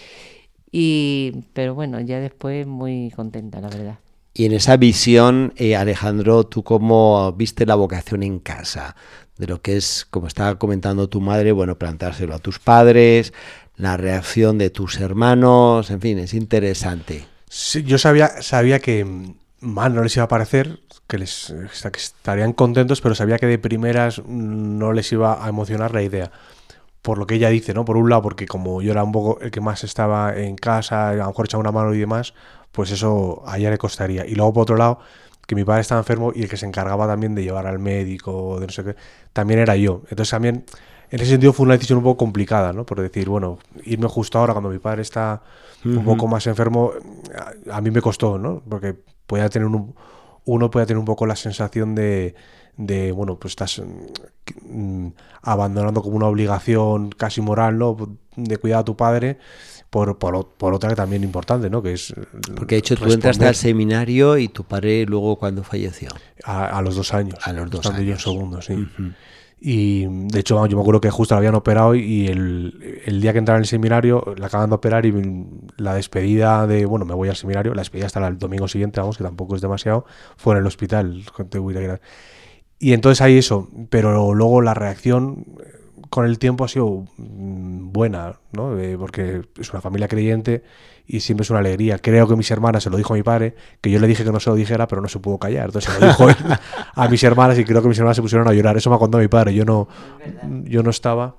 y 0.70 1.44
pero 1.54 1.74
bueno, 1.74 2.00
ya 2.00 2.20
después 2.20 2.66
muy 2.66 3.10
contenta, 3.12 3.60
la 3.60 3.68
verdad. 3.68 3.98
Y 4.40 4.46
en 4.46 4.54
esa 4.54 4.78
visión, 4.78 5.52
eh, 5.56 5.76
Alejandro, 5.76 6.44
¿tú 6.44 6.62
cómo 6.64 7.30
viste 7.32 7.66
la 7.66 7.74
vocación 7.74 8.22
en 8.22 8.38
casa? 8.38 8.96
De 9.36 9.46
lo 9.46 9.60
que 9.60 9.76
es, 9.76 10.06
como 10.08 10.28
estaba 10.28 10.58
comentando 10.58 11.10
tu 11.10 11.20
madre, 11.20 11.52
bueno, 11.52 11.76
plantárselo 11.76 12.34
a 12.34 12.38
tus 12.38 12.58
padres, 12.58 13.34
la 13.76 13.98
reacción 13.98 14.56
de 14.56 14.70
tus 14.70 14.98
hermanos, 14.98 15.90
en 15.90 16.00
fin, 16.00 16.18
es 16.18 16.32
interesante. 16.32 17.26
Sí, 17.50 17.82
yo 17.82 17.98
sabía, 17.98 18.40
sabía 18.40 18.78
que 18.78 19.06
mal 19.60 19.94
no 19.94 20.02
les 20.02 20.16
iba 20.16 20.24
a 20.24 20.28
parecer, 20.28 20.80
que, 21.06 21.18
les, 21.18 21.52
que 21.82 21.98
estarían 21.98 22.54
contentos, 22.54 23.02
pero 23.02 23.14
sabía 23.14 23.38
que 23.38 23.44
de 23.44 23.58
primeras 23.58 24.22
no 24.24 24.94
les 24.94 25.12
iba 25.12 25.44
a 25.44 25.50
emocionar 25.50 25.92
la 25.92 26.02
idea 26.02 26.32
por 27.02 27.18
lo 27.18 27.26
que 27.26 27.36
ella 27.36 27.48
dice, 27.48 27.72
¿no? 27.72 27.84
Por 27.84 27.96
un 27.96 28.10
lado, 28.10 28.22
porque 28.22 28.46
como 28.46 28.82
yo 28.82 28.92
era 28.92 29.02
un 29.02 29.12
poco 29.12 29.40
el 29.40 29.50
que 29.50 29.60
más 29.60 29.84
estaba 29.84 30.36
en 30.36 30.56
casa, 30.56 31.10
a 31.10 31.14
lo 31.14 31.26
mejor 31.26 31.46
echaba 31.46 31.60
una 31.60 31.72
mano 31.72 31.94
y 31.94 31.98
demás, 31.98 32.34
pues 32.72 32.90
eso 32.90 33.42
a 33.46 33.58
ella 33.58 33.70
le 33.70 33.78
costaría. 33.78 34.26
Y 34.26 34.34
luego, 34.34 34.52
por 34.52 34.62
otro 34.62 34.76
lado, 34.76 35.00
que 35.46 35.54
mi 35.54 35.64
padre 35.64 35.80
estaba 35.80 36.00
enfermo 36.00 36.32
y 36.34 36.42
el 36.42 36.48
que 36.48 36.56
se 36.56 36.66
encargaba 36.66 37.06
también 37.06 37.34
de 37.34 37.42
llevar 37.42 37.66
al 37.66 37.78
médico, 37.78 38.60
de 38.60 38.66
no 38.66 38.72
sé 38.72 38.84
qué, 38.84 38.96
también 39.32 39.60
era 39.60 39.74
yo. 39.76 40.02
Entonces 40.04 40.30
también, 40.30 40.64
en 41.10 41.20
ese 41.20 41.30
sentido 41.30 41.52
fue 41.52 41.64
una 41.64 41.74
decisión 41.74 41.98
un 41.98 42.04
poco 42.04 42.18
complicada, 42.18 42.72
¿no? 42.72 42.86
Por 42.86 43.00
decir, 43.00 43.28
bueno, 43.28 43.58
irme 43.84 44.06
justo 44.06 44.38
ahora 44.38 44.52
cuando 44.52 44.70
mi 44.70 44.78
padre 44.78 45.02
está 45.02 45.42
un 45.84 46.04
poco 46.04 46.28
más 46.28 46.46
enfermo, 46.46 46.92
a, 47.70 47.80
mí 47.80 47.90
me 47.90 48.00
costó, 48.00 48.38
¿no? 48.38 48.62
Porque 48.68 48.94
podía 49.26 49.48
tener 49.48 49.66
un, 49.66 49.94
uno 50.44 50.70
puede 50.70 50.86
tener 50.86 50.98
un 50.98 51.04
poco 51.04 51.26
la 51.26 51.36
sensación 51.36 51.94
de, 51.94 52.34
de 52.76 53.12
bueno, 53.12 53.38
pues 53.38 53.52
estás 53.52 53.82
mm, 54.64 55.08
abandonando 55.42 56.02
como 56.02 56.16
una 56.16 56.26
obligación 56.26 57.10
casi 57.10 57.40
moral, 57.40 57.78
¿no? 57.78 57.96
De 58.36 58.56
cuidar 58.56 58.80
a 58.80 58.84
tu 58.84 58.96
padre 58.96 59.38
por, 59.90 60.18
por, 60.18 60.48
por, 60.54 60.72
otra 60.72 60.90
que 60.90 60.96
también 60.96 61.24
importante, 61.24 61.68
¿no? 61.68 61.82
Que 61.82 61.94
es 61.94 62.14
Porque 62.54 62.76
de 62.76 62.78
hecho 62.78 62.96
tú 62.96 63.12
entraste 63.12 63.46
al 63.46 63.54
seminario 63.54 64.38
y 64.38 64.48
tu 64.48 64.64
padre 64.64 65.04
luego 65.04 65.36
cuando 65.36 65.64
falleció. 65.64 66.10
A, 66.44 66.80
los 66.80 66.94
dos 66.96 67.12
años. 67.12 67.38
A 67.42 67.52
los 67.52 67.70
dos 67.70 67.84
años. 67.86 68.02
Yo 68.02 68.12
en 68.12 68.18
segundo, 68.18 68.62
sí. 68.62 68.74
Y 69.62 70.06
de 70.06 70.40
hecho, 70.40 70.66
yo 70.66 70.76
me 70.76 70.82
acuerdo 70.82 71.02
que 71.02 71.10
justo 71.10 71.34
la 71.34 71.38
habían 71.38 71.54
operado 71.54 71.94
y 71.94 72.28
el, 72.28 73.02
el 73.04 73.20
día 73.20 73.32
que 73.32 73.38
entraba 73.38 73.58
en 73.58 73.62
el 73.62 73.66
seminario 73.66 74.34
la 74.38 74.46
acaban 74.46 74.70
de 74.70 74.76
operar 74.76 75.04
y 75.04 75.12
la 75.76 75.94
despedida 75.94 76.66
de, 76.66 76.86
bueno, 76.86 77.04
me 77.04 77.14
voy 77.14 77.28
al 77.28 77.36
seminario, 77.36 77.74
la 77.74 77.82
despedida 77.82 78.06
hasta 78.06 78.26
el 78.26 78.38
domingo 78.38 78.68
siguiente, 78.68 79.00
vamos, 79.00 79.18
que 79.18 79.24
tampoco 79.24 79.54
es 79.56 79.60
demasiado, 79.60 80.06
fue 80.38 80.54
en 80.54 80.60
el 80.60 80.66
hospital. 80.66 81.24
Y 82.78 82.94
entonces 82.94 83.20
hay 83.20 83.36
eso, 83.36 83.68
pero 83.90 84.34
luego 84.34 84.62
la 84.62 84.72
reacción 84.72 85.44
con 86.10 86.26
el 86.26 86.38
tiempo 86.38 86.64
ha 86.64 86.68
sido 86.68 87.06
mm, 87.16 87.92
buena, 87.92 88.34
¿no? 88.52 88.78
Eh, 88.78 88.96
porque 88.98 89.42
es 89.58 89.70
una 89.70 89.80
familia 89.80 90.08
creyente 90.08 90.62
y 91.06 91.20
siempre 91.20 91.44
es 91.44 91.50
una 91.50 91.60
alegría. 91.60 91.98
Creo 91.98 92.28
que 92.28 92.36
mis 92.36 92.50
hermanas, 92.50 92.82
se 92.82 92.90
lo 92.90 92.96
dijo 92.96 93.14
a 93.14 93.16
mi 93.16 93.22
padre, 93.22 93.54
que 93.80 93.90
yo 93.90 93.98
le 94.00 94.06
dije 94.06 94.24
que 94.24 94.32
no 94.32 94.40
se 94.40 94.50
lo 94.50 94.56
dijera, 94.56 94.86
pero 94.88 95.00
no 95.00 95.08
se 95.08 95.20
pudo 95.20 95.38
callar. 95.38 95.66
Entonces 95.66 95.92
se 95.92 96.00
lo 96.00 96.08
dijo 96.08 96.26
a 96.94 97.08
mis 97.08 97.22
hermanas 97.22 97.58
y 97.58 97.64
creo 97.64 97.80
que 97.80 97.88
mis 97.88 97.98
hermanas 97.98 98.16
se 98.16 98.22
pusieron 98.22 98.46
a 98.48 98.52
llorar. 98.52 98.76
Eso 98.76 98.90
me 98.90 98.96
ha 98.96 98.98
contado 98.98 99.22
mi 99.22 99.28
padre, 99.28 99.54
yo 99.54 99.64
no, 99.64 99.88
yo 100.64 100.82
no 100.82 100.90
estaba. 100.90 101.36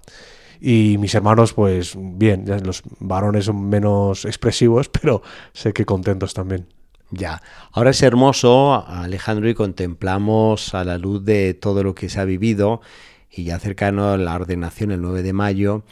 Y 0.61 0.97
mis 0.99 1.13
hermanos, 1.15 1.53
pues 1.53 1.95
bien, 1.97 2.45
los 2.63 2.83
varones 2.99 3.45
son 3.45 3.67
menos 3.67 4.25
expresivos, 4.25 4.89
pero 5.01 5.21
sé 5.53 5.73
que 5.73 5.85
contentos 5.85 6.33
también. 6.33 6.67
Ya, 7.13 7.41
ahora 7.73 7.89
es 7.89 8.01
hermoso, 8.03 8.87
Alejandro, 8.87 9.49
y 9.49 9.53
contemplamos 9.53 10.73
a 10.73 10.85
la 10.85 10.97
luz 10.97 11.25
de 11.25 11.53
todo 11.53 11.83
lo 11.83 11.93
que 11.93 12.07
se 12.07 12.21
ha 12.21 12.23
vivido 12.23 12.79
y 13.31 13.45
ya 13.45 13.59
cercano 13.59 14.11
a 14.11 14.17
la 14.17 14.35
ordenación 14.35 14.91
el 14.91 15.01
9 15.01 15.23
de 15.23 15.33
mayo, 15.33 15.83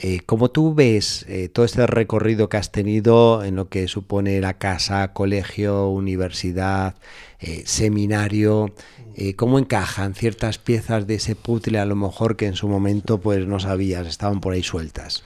eh, 0.00 0.20
¿Cómo 0.26 0.48
tú 0.52 0.74
ves 0.74 1.26
eh, 1.28 1.48
todo 1.48 1.64
este 1.64 1.84
recorrido 1.88 2.48
que 2.48 2.56
has 2.56 2.70
tenido 2.70 3.42
en 3.42 3.56
lo 3.56 3.68
que 3.68 3.88
supone 3.88 4.40
la 4.40 4.56
casa, 4.56 5.12
colegio, 5.12 5.88
universidad, 5.88 6.94
eh, 7.40 7.64
seminario? 7.66 8.74
¿Cómo 9.34 9.58
encajan 9.58 10.14
ciertas 10.14 10.58
piezas 10.58 11.08
de 11.08 11.16
ese 11.16 11.34
puzzle 11.34 11.80
a 11.80 11.84
lo 11.84 11.96
mejor 11.96 12.36
que 12.36 12.46
en 12.46 12.54
su 12.54 12.68
momento 12.68 13.18
pues 13.18 13.44
no 13.48 13.58
sabías, 13.58 14.06
estaban 14.06 14.40
por 14.40 14.52
ahí 14.52 14.62
sueltas? 14.62 15.24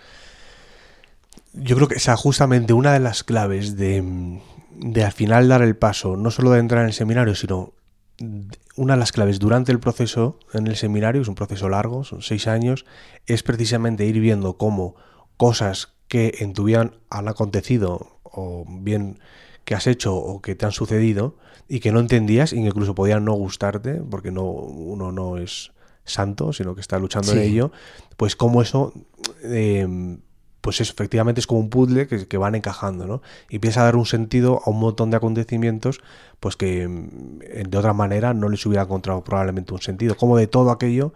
Yo 1.52 1.76
creo 1.76 1.88
que 1.88 1.96
esa 1.96 2.16
justamente 2.16 2.72
una 2.72 2.94
de 2.94 3.00
las 3.00 3.22
claves 3.22 3.76
de, 3.76 4.40
de 4.76 5.04
al 5.04 5.12
final 5.12 5.46
dar 5.46 5.60
el 5.60 5.76
paso, 5.76 6.16
no 6.16 6.30
solo 6.30 6.52
de 6.52 6.60
entrar 6.60 6.80
en 6.80 6.86
el 6.86 6.94
seminario, 6.94 7.34
sino 7.34 7.74
una 8.76 8.94
de 8.94 8.98
las 8.98 9.12
claves 9.12 9.38
durante 9.38 9.72
el 9.72 9.80
proceso 9.80 10.38
en 10.52 10.66
el 10.66 10.76
seminario, 10.76 11.22
es 11.22 11.28
un 11.28 11.34
proceso 11.34 11.68
largo, 11.68 12.04
son 12.04 12.22
seis 12.22 12.46
años, 12.46 12.84
es 13.26 13.42
precisamente 13.42 14.06
ir 14.06 14.20
viendo 14.20 14.56
cómo 14.56 14.94
cosas 15.36 15.94
que 16.08 16.36
en 16.40 16.52
tu 16.52 16.64
vida 16.64 16.92
han 17.10 17.28
acontecido 17.28 18.20
o 18.22 18.64
bien 18.68 19.18
que 19.64 19.74
has 19.74 19.86
hecho 19.86 20.14
o 20.14 20.42
que 20.42 20.54
te 20.54 20.66
han 20.66 20.72
sucedido 20.72 21.36
y 21.68 21.80
que 21.80 21.92
no 21.92 22.00
entendías, 22.00 22.52
incluso 22.52 22.94
podían 22.94 23.24
no 23.24 23.34
gustarte, 23.34 23.94
porque 23.94 24.30
no, 24.30 24.44
uno 24.44 25.12
no 25.12 25.38
es 25.38 25.72
santo, 26.04 26.52
sino 26.52 26.74
que 26.74 26.80
está 26.80 26.98
luchando 26.98 27.32
en 27.32 27.38
ello, 27.38 27.72
pues 28.16 28.36
cómo 28.36 28.60
eso 28.60 28.92
eh, 29.44 29.86
pues 30.62 30.80
es, 30.80 30.90
efectivamente 30.90 31.40
es 31.40 31.46
como 31.46 31.60
un 31.60 31.68
puzzle 31.68 32.06
que, 32.06 32.36
van 32.38 32.54
encajando, 32.54 33.06
¿no? 33.06 33.20
Y 33.50 33.56
empieza 33.56 33.82
a 33.82 33.84
dar 33.84 33.96
un 33.96 34.06
sentido 34.06 34.62
a 34.64 34.70
un 34.70 34.78
montón 34.78 35.10
de 35.10 35.16
acontecimientos, 35.18 36.00
pues 36.40 36.56
que 36.56 36.88
mm, 36.88 37.68
de 37.68 37.78
otra 37.78 37.92
manera 37.92 38.32
no 38.32 38.48
les 38.48 38.64
hubiera 38.64 38.84
encontrado 38.84 39.22
probablemente 39.22 39.74
un 39.74 39.82
sentido. 39.82 40.16
Como 40.16 40.38
de 40.38 40.46
todo 40.46 40.70
aquello, 40.70 41.12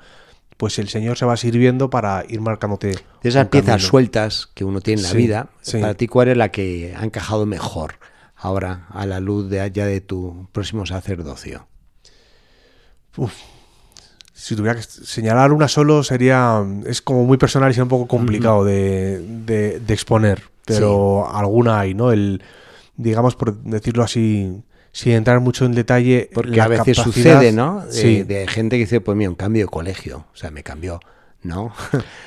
pues 0.57 0.79
el 0.81 0.89
Señor 0.89 1.17
se 1.17 1.27
va 1.27 1.37
sirviendo 1.37 1.89
para 1.89 2.25
ir 2.29 2.41
marcándote. 2.41 2.99
De 3.23 3.29
esas 3.29 3.47
piezas 3.47 3.83
sueltas 3.83 4.49
que 4.53 4.65
uno 4.65 4.81
tiene 4.81 5.03
en 5.03 5.07
la 5.07 5.13
vida, 5.15 5.49
para 5.73 5.95
ti, 5.95 6.09
¿cuál 6.09 6.29
es 6.29 6.37
la 6.37 6.51
que 6.51 6.95
ha 6.99 7.05
encajado 7.05 7.47
mejor 7.47 7.95
ahora 8.35 8.87
a 8.91 9.07
la 9.07 9.21
luz 9.21 9.49
de 9.49 9.61
allá 9.61 9.87
de 9.87 10.01
tu 10.01 10.49
próximo 10.51 10.87
sacerdocio? 10.87 11.69
Uf, 13.17 13.33
si 14.37 14.55
tuviera 14.55 14.77
que 14.77 14.83
señalar 14.83 15.51
una 15.51 15.67
solo 15.67 16.05
sería 16.05 16.63
es 16.85 17.01
como 17.01 17.25
muy 17.25 17.39
personal 17.39 17.71
y 17.71 17.73
sería 17.73 17.85
un 17.85 17.89
poco 17.89 18.07
complicado 18.07 18.67
de, 18.67 19.19
de, 19.47 19.95
exponer 19.95 20.43
pero 20.67 21.27
alguna 21.35 21.81
hay 21.81 21.95
no 21.95 22.13
el 22.13 22.43
digamos 22.97 23.35
por 23.35 23.57
decirlo 23.63 24.05
así 24.05 24.63
sin 24.93 25.13
entrar 25.13 25.41
mucho 25.41 25.65
en 25.65 25.73
detalle 25.73 26.29
porque 26.35 26.61
a 26.61 26.69
veces 26.69 26.99
sucede 26.99 27.51
no 27.51 27.87
de, 27.87 28.25
de, 28.25 28.47
gente 28.47 28.77
que 28.77 28.81
dice 28.81 29.01
pues 29.01 29.17
mira 29.17 29.31
un 29.31 29.37
cambio 29.37 29.65
de 29.65 29.71
colegio 29.71 30.27
o 30.35 30.37
sea 30.37 30.51
me 30.51 30.63
cambió 30.63 31.01
no 31.43 31.73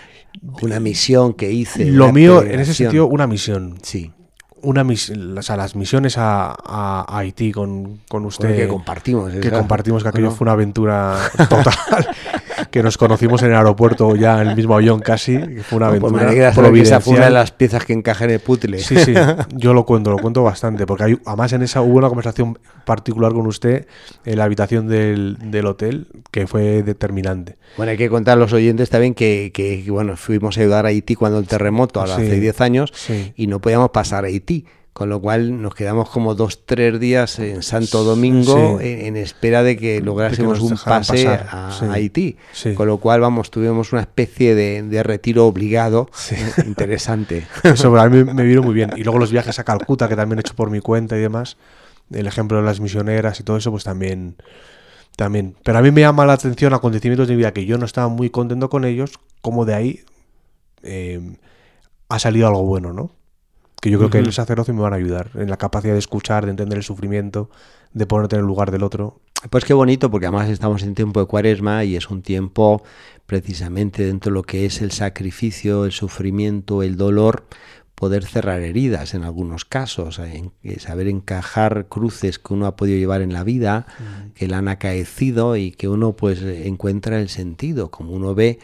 una 0.63 0.79
misión 0.79 1.35
que 1.35 1.51
hice 1.51 1.85
lo 1.85 2.11
mío 2.11 2.41
en 2.41 2.59
ese 2.59 2.73
sentido 2.73 3.05
una 3.05 3.27
misión. 3.27 3.77
Sí 3.83 4.13
una 4.61 4.81
o 4.83 5.41
sea, 5.41 5.57
las 5.57 5.75
misiones 5.75 6.15
a, 6.17 7.05
Haití 7.07 7.51
con, 7.51 7.99
usted. 8.11 8.55
que 8.55 8.67
compartimos. 8.67 9.31
Que 9.33 9.51
compartimos, 9.51 10.03
que 10.03 10.09
aquello 10.09 10.31
fue 10.31 10.45
una 10.45 10.53
aventura 10.53 11.17
total. 11.49 11.73
que 12.71 12.83
nos 12.83 12.97
conocimos 12.97 13.41
en 13.43 13.49
el 13.49 13.55
aeropuerto 13.55 14.15
ya 14.15 14.41
en 14.41 14.49
el 14.49 14.55
mismo 14.55 14.75
avión 14.75 14.99
casi. 14.99 15.37
Que 15.37 15.63
fue 15.63 15.77
una 15.77 15.89
pues 15.89 16.01
aventura. 16.01 16.51
Pues 16.53 16.81
esa 16.81 17.01
fue 17.01 17.15
una 17.15 17.25
de 17.25 17.31
las 17.31 17.51
piezas 17.51 17.85
que 17.85 17.93
encaja 17.93 18.25
en 18.25 18.31
el 18.31 18.39
puzzle. 18.39 18.79
Sí, 18.79 18.97
sí, 18.97 19.13
yo 19.55 19.73
lo 19.73 19.85
cuento, 19.85 20.11
lo 20.11 20.17
cuento 20.17 20.43
bastante. 20.43 20.85
Porque 20.85 21.03
hay, 21.03 21.19
además 21.25 21.53
en 21.53 21.63
esa 21.63 21.81
hubo 21.81 21.97
una 21.97 22.07
conversación 22.07 22.59
particular 22.85 23.33
con 23.33 23.47
usted 23.47 23.87
en 24.25 24.37
la 24.37 24.45
habitación 24.45 24.87
del, 24.87 25.37
del 25.39 25.65
hotel 25.65 26.07
que 26.31 26.47
fue 26.47 26.83
determinante. 26.83 27.57
Bueno, 27.77 27.91
hay 27.91 27.97
que 27.97 28.09
contar 28.09 28.37
a 28.37 28.39
los 28.39 28.53
oyentes 28.53 28.89
también 28.89 29.13
que, 29.13 29.51
que 29.53 29.85
bueno, 29.89 30.17
fuimos 30.17 30.57
a 30.57 30.61
ayudar 30.61 30.85
a 30.85 30.89
Haití 30.89 31.15
cuando 31.15 31.39
el 31.39 31.47
terremoto, 31.47 32.01
hace 32.01 32.39
10 32.39 32.61
años, 32.61 32.93
y 33.35 33.47
no 33.47 33.59
podíamos 33.59 33.89
pasar 33.89 34.25
a 34.25 34.27
Haití 34.27 34.65
con 34.93 35.09
lo 35.09 35.21
cual 35.21 35.61
nos 35.61 35.75
quedamos 35.75 36.09
como 36.09 36.35
dos, 36.35 36.65
tres 36.65 36.99
días 36.99 37.39
en 37.39 37.63
Santo 37.63 38.03
Domingo 38.03 38.79
en, 38.81 39.15
espera 39.17 39.63
de 39.63 39.77
que 39.77 40.01
lográsemos 40.01 40.59
un 40.59 40.77
pase 40.77 41.27
a 41.27 41.71
Haití. 41.91 42.37
Con 42.75 42.87
lo 42.87 42.97
cual, 42.97 43.21
vamos, 43.21 43.51
tuvimos 43.51 43.93
una 43.93 44.01
especie 44.01 44.55
de, 44.55 45.03
retiro 45.03 45.47
obligado 45.47 46.09
interesante. 46.65 47.47
Eso 47.63 47.95
a 47.97 48.09
mí 48.09 48.23
me 48.23 48.43
vino 48.43 48.61
muy 48.61 48.73
bien. 48.73 48.91
Y 48.97 49.03
luego 49.03 49.19
los 49.19 49.31
viajes 49.31 49.59
a 49.59 49.63
Calcuta, 49.63 50.09
que 50.09 50.15
también 50.15 50.39
he 50.39 50.41
hecho 50.41 50.55
por 50.55 50.69
mi 50.69 50.81
cuenta 50.81 51.17
y 51.17 51.21
demás, 51.21 51.57
el 52.11 52.27
ejemplo 52.27 52.57
de 52.57 52.63
las 52.63 52.79
misioneras 52.79 53.39
y 53.39 53.43
todo 53.43 53.57
eso, 53.57 53.71
pues 53.71 53.83
también... 53.83 54.35
También. 55.15 55.55
Pero 55.63 55.79
a 55.79 55.81
mí 55.81 55.91
me 55.91 55.99
llama 55.99 56.25
la 56.25 56.33
atención 56.33 56.73
acontecimientos 56.73 57.27
de 57.27 57.33
mi 57.33 57.39
vida 57.39 57.51
que 57.51 57.65
yo 57.65 57.77
no 57.77 57.85
estaba 57.85 58.07
muy 58.07 58.29
contento 58.29 58.69
con 58.69 58.85
ellos, 58.85 59.19
como 59.41 59.65
de 59.65 59.75
ahí 59.75 59.99
eh, 60.81 61.19
ha 62.07 62.19
salido 62.19 62.47
algo 62.47 62.63
bueno, 62.63 62.93
¿no? 62.93 63.11
Que 63.81 63.89
yo 63.89 63.97
creo 63.97 64.09
que 64.09 64.19
el 64.19 64.33
sacerdocio 64.33 64.73
me 64.73 64.81
van 64.81 64.93
a 64.93 64.97
ayudar 64.97 65.31
en 65.35 65.49
la 65.49 65.57
capacidad 65.57 65.93
de 65.93 65.99
escuchar, 65.99 66.45
de 66.45 66.51
entender 66.51 66.77
el 66.77 66.83
sufrimiento, 66.83 67.49
de 67.93 68.05
ponerte 68.05 68.35
en 68.35 68.41
el 68.41 68.47
lugar 68.47 68.71
del 68.71 68.83
otro. 68.83 69.21
Pues 69.49 69.63
qué 69.63 69.73
bonito, 69.73 70.11
porque 70.11 70.25
además 70.25 70.49
estamos 70.49 70.83
en 70.83 70.95
tiempo 70.95 71.21
de 71.21 71.25
cuaresma 71.25 71.85
y 71.85 71.95
es 71.95 72.09
un 72.09 72.21
tiempo 72.21 72.83
precisamente 73.25 74.05
dentro 74.05 74.31
de 74.31 74.35
lo 74.35 74.43
que 74.43 74.65
es 74.65 74.81
el 74.81 74.91
sacrificio, 74.91 75.85
el 75.85 75.93
sufrimiento, 75.93 76.83
el 76.83 76.97
dolor, 76.97 77.45
poder 77.95 78.25
cerrar 78.25 78.61
heridas 78.61 79.13
en 79.13 79.23
algunos 79.23 79.65
casos, 79.65 80.19
en, 80.19 80.51
saber 80.79 81.07
encajar 81.07 81.87
cruces 81.87 82.39
que 82.39 82.53
uno 82.53 82.65
ha 82.65 82.75
podido 82.75 82.97
llevar 82.97 83.21
en 83.21 83.33
la 83.33 83.43
vida, 83.43 83.87
que 84.35 84.47
le 84.47 84.55
han 84.55 84.69
acaecido 84.69 85.57
y 85.57 85.71
que 85.71 85.89
uno 85.89 86.13
pues 86.13 86.41
encuentra 86.41 87.19
el 87.19 87.27
sentido, 87.27 87.91
como 87.91 88.13
uno 88.13 88.33
ve 88.35 88.59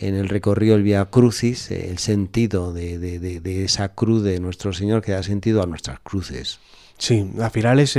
en 0.00 0.14
el 0.14 0.28
recorrido 0.30 0.74
del 0.74 0.82
Via 0.82 1.04
Crucis 1.04 1.70
el 1.70 1.98
sentido 1.98 2.72
de, 2.72 3.62
esa 3.64 3.90
cruz 3.90 4.22
de 4.22 4.40
nuestro 4.40 4.72
Señor 4.72 5.02
que 5.02 5.12
da 5.12 5.22
sentido 5.22 5.62
a 5.62 5.66
nuestras 5.66 6.00
cruces. 6.00 6.58
Sí, 6.96 7.30
al 7.40 7.50
final 7.50 7.78
es, 7.80 7.98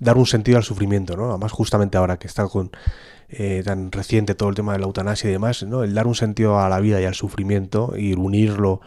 dar 0.00 0.16
un 0.16 0.26
sentido 0.26 0.58
al 0.58 0.64
sufrimiento, 0.64 1.16
¿no? 1.16 1.30
Además, 1.30 1.52
justamente 1.52 1.98
ahora 1.98 2.18
que 2.18 2.26
está 2.26 2.46
con 2.48 2.70
eh, 3.30 3.62
tan 3.64 3.90
reciente 3.92 4.34
todo 4.34 4.50
el 4.50 4.54
tema 4.54 4.74
de 4.74 4.78
la 4.78 4.84
eutanasia 4.84 5.28
y 5.28 5.32
demás, 5.32 5.62
¿no? 5.62 5.84
El 5.84 5.94
dar 5.94 6.06
un 6.06 6.14
sentido 6.14 6.60
a 6.60 6.68
la 6.68 6.80
vida 6.80 7.00
y 7.00 7.04
al 7.04 7.14
sufrimiento 7.14 7.94
y 7.96 8.12
unirlo 8.12 8.80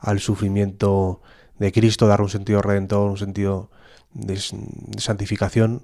al 0.00 0.18
sufrimiento 0.20 1.20
de 1.58 1.72
Cristo, 1.72 2.08
dar 2.08 2.20
un 2.20 2.30
sentido 2.30 2.62
redentor, 2.62 3.10
un 3.10 3.16
sentido 3.16 3.70
de 4.12 4.40
santificación, 4.98 5.82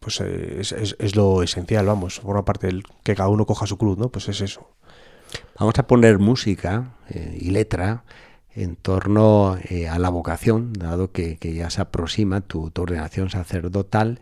pues 0.00 0.20
eh, 0.20 0.60
es, 0.60 1.16
lo 1.16 1.42
esencial, 1.42 1.86
vamos, 1.86 2.20
por 2.20 2.32
una 2.32 2.44
parte 2.44 2.66
del 2.66 2.82
que 3.02 3.14
cada 3.14 3.28
uno 3.28 3.46
coja 3.46 3.66
su 3.66 3.78
cruz, 3.78 3.96
¿no? 3.98 4.10
Pues 4.10 4.28
es 4.28 4.40
eso. 4.40 4.68
Vamos 5.58 5.78
a 5.78 5.86
poner 5.86 6.18
música 6.18 6.96
eh, 7.10 7.38
y 7.40 7.50
letra 7.50 8.04
en 8.54 8.76
torno 8.76 9.56
eh, 9.68 9.88
a 9.88 9.98
la 9.98 10.08
vocación, 10.08 10.72
dado 10.72 11.12
que, 11.12 11.38
ya 11.40 11.70
se 11.70 11.80
aproxima 11.80 12.40
tu, 12.40 12.70
tu, 12.70 12.82
ordenación 12.82 13.30
sacerdotal. 13.30 14.20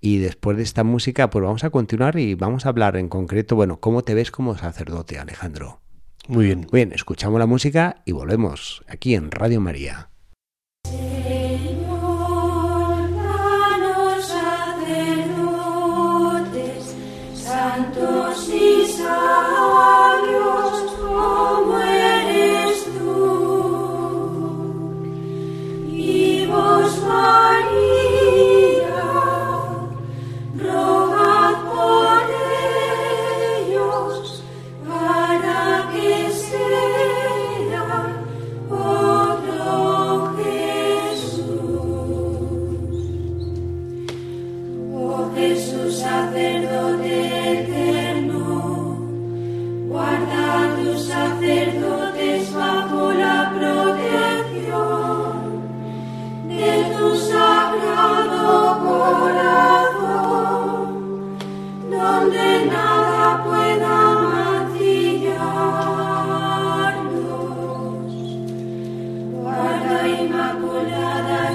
Y 0.00 0.18
después 0.18 0.56
de 0.56 0.62
esta 0.62 0.82
música, 0.82 1.28
pues 1.28 1.44
vamos 1.44 1.62
a 1.62 1.70
continuar 1.70 2.18
y 2.18 2.34
vamos 2.34 2.64
a 2.64 2.70
hablar 2.70 2.96
en 2.96 3.08
concreto, 3.08 3.54
bueno, 3.54 3.80
¿cómo 3.80 4.02
te 4.02 4.14
ves 4.14 4.30
como 4.30 4.56
sacerdote, 4.56 5.18
Alejandro? 5.18 5.80
Muy 6.26 6.46
bien. 6.46 6.60
Muy 6.70 6.80
bien, 6.80 6.92
escuchamos 6.92 7.38
la 7.38 7.46
música 7.46 8.02
y 8.04 8.12
volvemos 8.12 8.82
aquí 8.88 9.14
en 9.14 9.30
Radio 9.30 9.60
María. 9.60 10.10
Para 18.30 18.69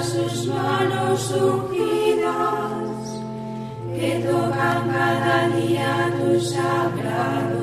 sus 0.02 0.46
manos 0.46 1.30
ungidas, 1.32 3.20
que 3.94 4.24
tocan 4.26 4.88
cada 4.88 5.48
día 5.48 6.12
tu 6.18 6.40
sagrado. 6.40 7.55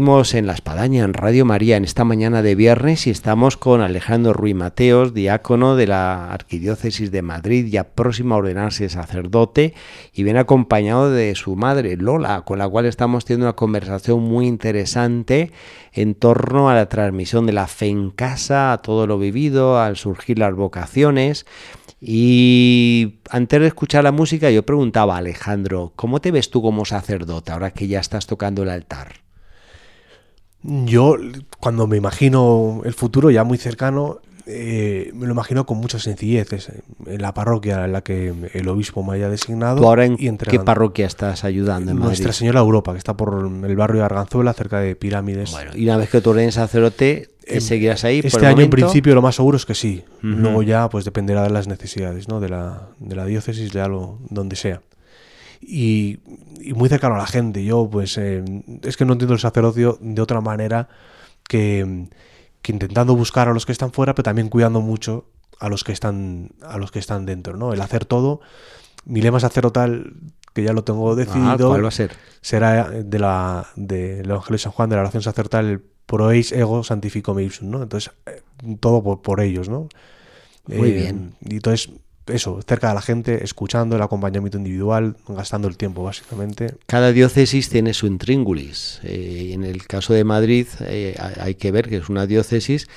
En 0.00 0.46
La 0.46 0.54
Espadaña, 0.54 1.04
en 1.04 1.12
Radio 1.12 1.44
María, 1.44 1.76
en 1.76 1.84
esta 1.84 2.04
mañana 2.04 2.40
de 2.40 2.54
viernes 2.54 3.06
y 3.06 3.10
estamos 3.10 3.58
con 3.58 3.82
Alejandro 3.82 4.32
Ruiz 4.32 4.54
Mateos, 4.54 5.12
diácono 5.12 5.76
de 5.76 5.86
la 5.86 6.32
Arquidiócesis 6.32 7.10
de 7.10 7.20
Madrid, 7.20 7.66
ya 7.66 7.84
próximo 7.84 8.34
a 8.34 8.38
ordenarse 8.38 8.88
sacerdote, 8.88 9.74
y 10.14 10.22
viene 10.22 10.38
acompañado 10.38 11.10
de 11.10 11.34
su 11.34 11.54
madre, 11.54 11.98
Lola, 11.98 12.46
con 12.46 12.58
la 12.58 12.66
cual 12.66 12.86
estamos 12.86 13.26
teniendo 13.26 13.48
una 13.48 13.56
conversación 13.56 14.22
muy 14.22 14.46
interesante 14.46 15.52
en 15.92 16.14
torno 16.14 16.70
a 16.70 16.74
la 16.74 16.88
transmisión 16.88 17.44
de 17.44 17.52
la 17.52 17.66
fe 17.66 17.88
en 17.88 18.08
casa, 18.08 18.72
a 18.72 18.78
todo 18.78 19.06
lo 19.06 19.18
vivido, 19.18 19.78
al 19.78 19.98
surgir 19.98 20.38
las 20.38 20.54
vocaciones. 20.54 21.44
Y 22.00 23.18
antes 23.28 23.60
de 23.60 23.66
escuchar 23.66 24.04
la 24.04 24.12
música, 24.12 24.50
yo 24.50 24.64
preguntaba 24.64 25.16
a 25.16 25.18
Alejandro, 25.18 25.92
¿cómo 25.94 26.22
te 26.22 26.30
ves 26.30 26.48
tú 26.48 26.62
como 26.62 26.86
sacerdote 26.86 27.52
ahora 27.52 27.72
que 27.72 27.86
ya 27.86 28.00
estás 28.00 28.26
tocando 28.26 28.62
el 28.62 28.70
altar? 28.70 29.29
Yo, 30.62 31.16
cuando 31.58 31.86
me 31.86 31.96
imagino 31.96 32.82
el 32.84 32.92
futuro 32.92 33.30
ya 33.30 33.44
muy 33.44 33.56
cercano, 33.56 34.20
eh, 34.46 35.12
me 35.14 35.26
lo 35.26 35.32
imagino 35.32 35.64
con 35.64 35.78
mucha 35.78 35.98
sencillez. 35.98 36.48
En 37.06 37.22
la 37.22 37.32
parroquia 37.32 37.84
en 37.84 37.92
la 37.92 38.02
que 38.02 38.34
el 38.52 38.68
obispo 38.68 39.02
me 39.02 39.14
haya 39.14 39.28
designado. 39.28 39.80
¿Tú 39.80 39.86
ahora 39.86 40.04
en 40.04 40.16
qué 40.16 40.58
parroquia 40.60 41.06
estás 41.06 41.44
ayudando 41.44 41.92
en 41.92 41.98
Nuestra 41.98 42.32
Señora 42.32 42.60
Europa, 42.60 42.92
que 42.92 42.98
está 42.98 43.16
por 43.16 43.50
el 43.64 43.76
barrio 43.76 44.00
de 44.00 44.04
Arganzuela, 44.06 44.52
cerca 44.52 44.80
de 44.80 44.96
Pirámides. 44.96 45.52
Bueno, 45.52 45.70
y 45.74 45.84
una 45.84 45.96
vez 45.96 46.10
que 46.10 46.20
tú 46.20 46.32
eres 46.32 46.54
sacerdote, 46.54 47.30
em, 47.46 47.60
¿seguirás 47.60 48.04
ahí? 48.04 48.20
Este 48.22 48.46
año 48.46 48.62
en 48.62 48.70
principio 48.70 49.14
lo 49.14 49.22
más 49.22 49.36
seguro 49.36 49.56
es 49.56 49.64
que 49.64 49.74
sí. 49.74 50.04
Luego 50.20 50.62
ya 50.62 50.88
pues 50.88 51.04
dependerá 51.04 51.42
de 51.42 51.50
las 51.50 51.68
necesidades 51.68 52.28
¿no? 52.28 52.40
de, 52.40 52.48
la, 52.48 52.88
de 52.98 53.16
la 53.16 53.24
diócesis, 53.24 53.70
ya 53.70 53.88
lo, 53.88 54.18
donde 54.28 54.56
sea 54.56 54.80
y, 55.60 56.18
muy 56.74 56.88
cercano 56.88 57.14
a 57.14 57.18
la 57.18 57.26
gente. 57.26 57.64
Yo, 57.64 57.88
pues, 57.90 58.16
eh, 58.18 58.42
es 58.82 58.96
que 58.96 59.04
no 59.04 59.12
entiendo 59.12 59.34
el 59.34 59.40
sacerdocio 59.40 59.98
de 60.00 60.22
otra 60.22 60.40
manera 60.40 60.88
que, 61.48 62.06
intentando 62.66 63.16
buscar 63.16 63.48
a 63.48 63.52
los 63.52 63.66
que 63.66 63.72
están 63.72 63.92
fuera, 63.92 64.14
pero 64.14 64.24
también 64.24 64.48
cuidando 64.48 64.80
mucho 64.80 65.26
a 65.58 65.68
los 65.68 65.84
que 65.84 65.92
están, 65.92 66.50
a 66.62 66.78
los 66.78 66.90
que 66.90 66.98
están 66.98 67.26
dentro, 67.26 67.56
¿no? 67.56 67.72
El 67.72 67.80
hacer 67.80 68.04
todo. 68.04 68.40
Mi 69.04 69.20
lema 69.20 69.40
sacerdotal, 69.40 70.14
que 70.54 70.62
ya 70.62 70.72
lo 70.72 70.84
tengo 70.84 71.14
decidido. 71.16 71.68
¿Cuál 71.68 71.84
va 71.84 71.88
a 71.88 71.92
ser? 71.92 72.12
Será 72.40 72.90
de 72.90 73.18
la 73.18 73.66
del 73.76 74.30
Evangelio 74.30 74.54
de 74.54 74.58
San 74.58 74.72
Juan, 74.72 74.88
de 74.88 74.96
la 74.96 75.02
oración 75.02 75.22
sacerdotal, 75.22 75.82
pro 76.06 76.30
eis 76.30 76.52
ego 76.52 76.82
santifico 76.82 77.34
me 77.34 77.48
¿no? 77.62 77.82
Entonces, 77.82 78.12
eh, 78.26 78.42
todo 78.80 79.02
por, 79.02 79.22
por, 79.22 79.40
ellos, 79.40 79.68
¿no? 79.68 79.88
Muy 80.66 80.90
eh, 80.90 80.92
bien. 80.92 81.34
Y 81.40 81.56
entonces, 81.56 81.90
eso, 82.32 82.60
cerca 82.66 82.88
de 82.88 82.94
la 82.94 83.02
gente, 83.02 83.44
escuchando 83.44 83.96
el 83.96 84.02
acompañamiento 84.02 84.58
individual, 84.58 85.16
gastando 85.28 85.68
el 85.68 85.76
tiempo, 85.76 86.02
básicamente. 86.02 86.74
Cada 86.86 87.12
diócesis 87.12 87.68
tiene 87.68 87.94
su 87.94 88.06
intríngulis. 88.06 89.00
Eh, 89.02 89.50
en 89.52 89.64
el 89.64 89.86
caso 89.86 90.12
de 90.12 90.24
Madrid 90.24 90.66
eh, 90.80 91.16
hay 91.40 91.54
que 91.54 91.70
ver 91.70 91.88
que 91.88 91.96
es 91.96 92.08
una 92.08 92.26
diócesis 92.26 92.88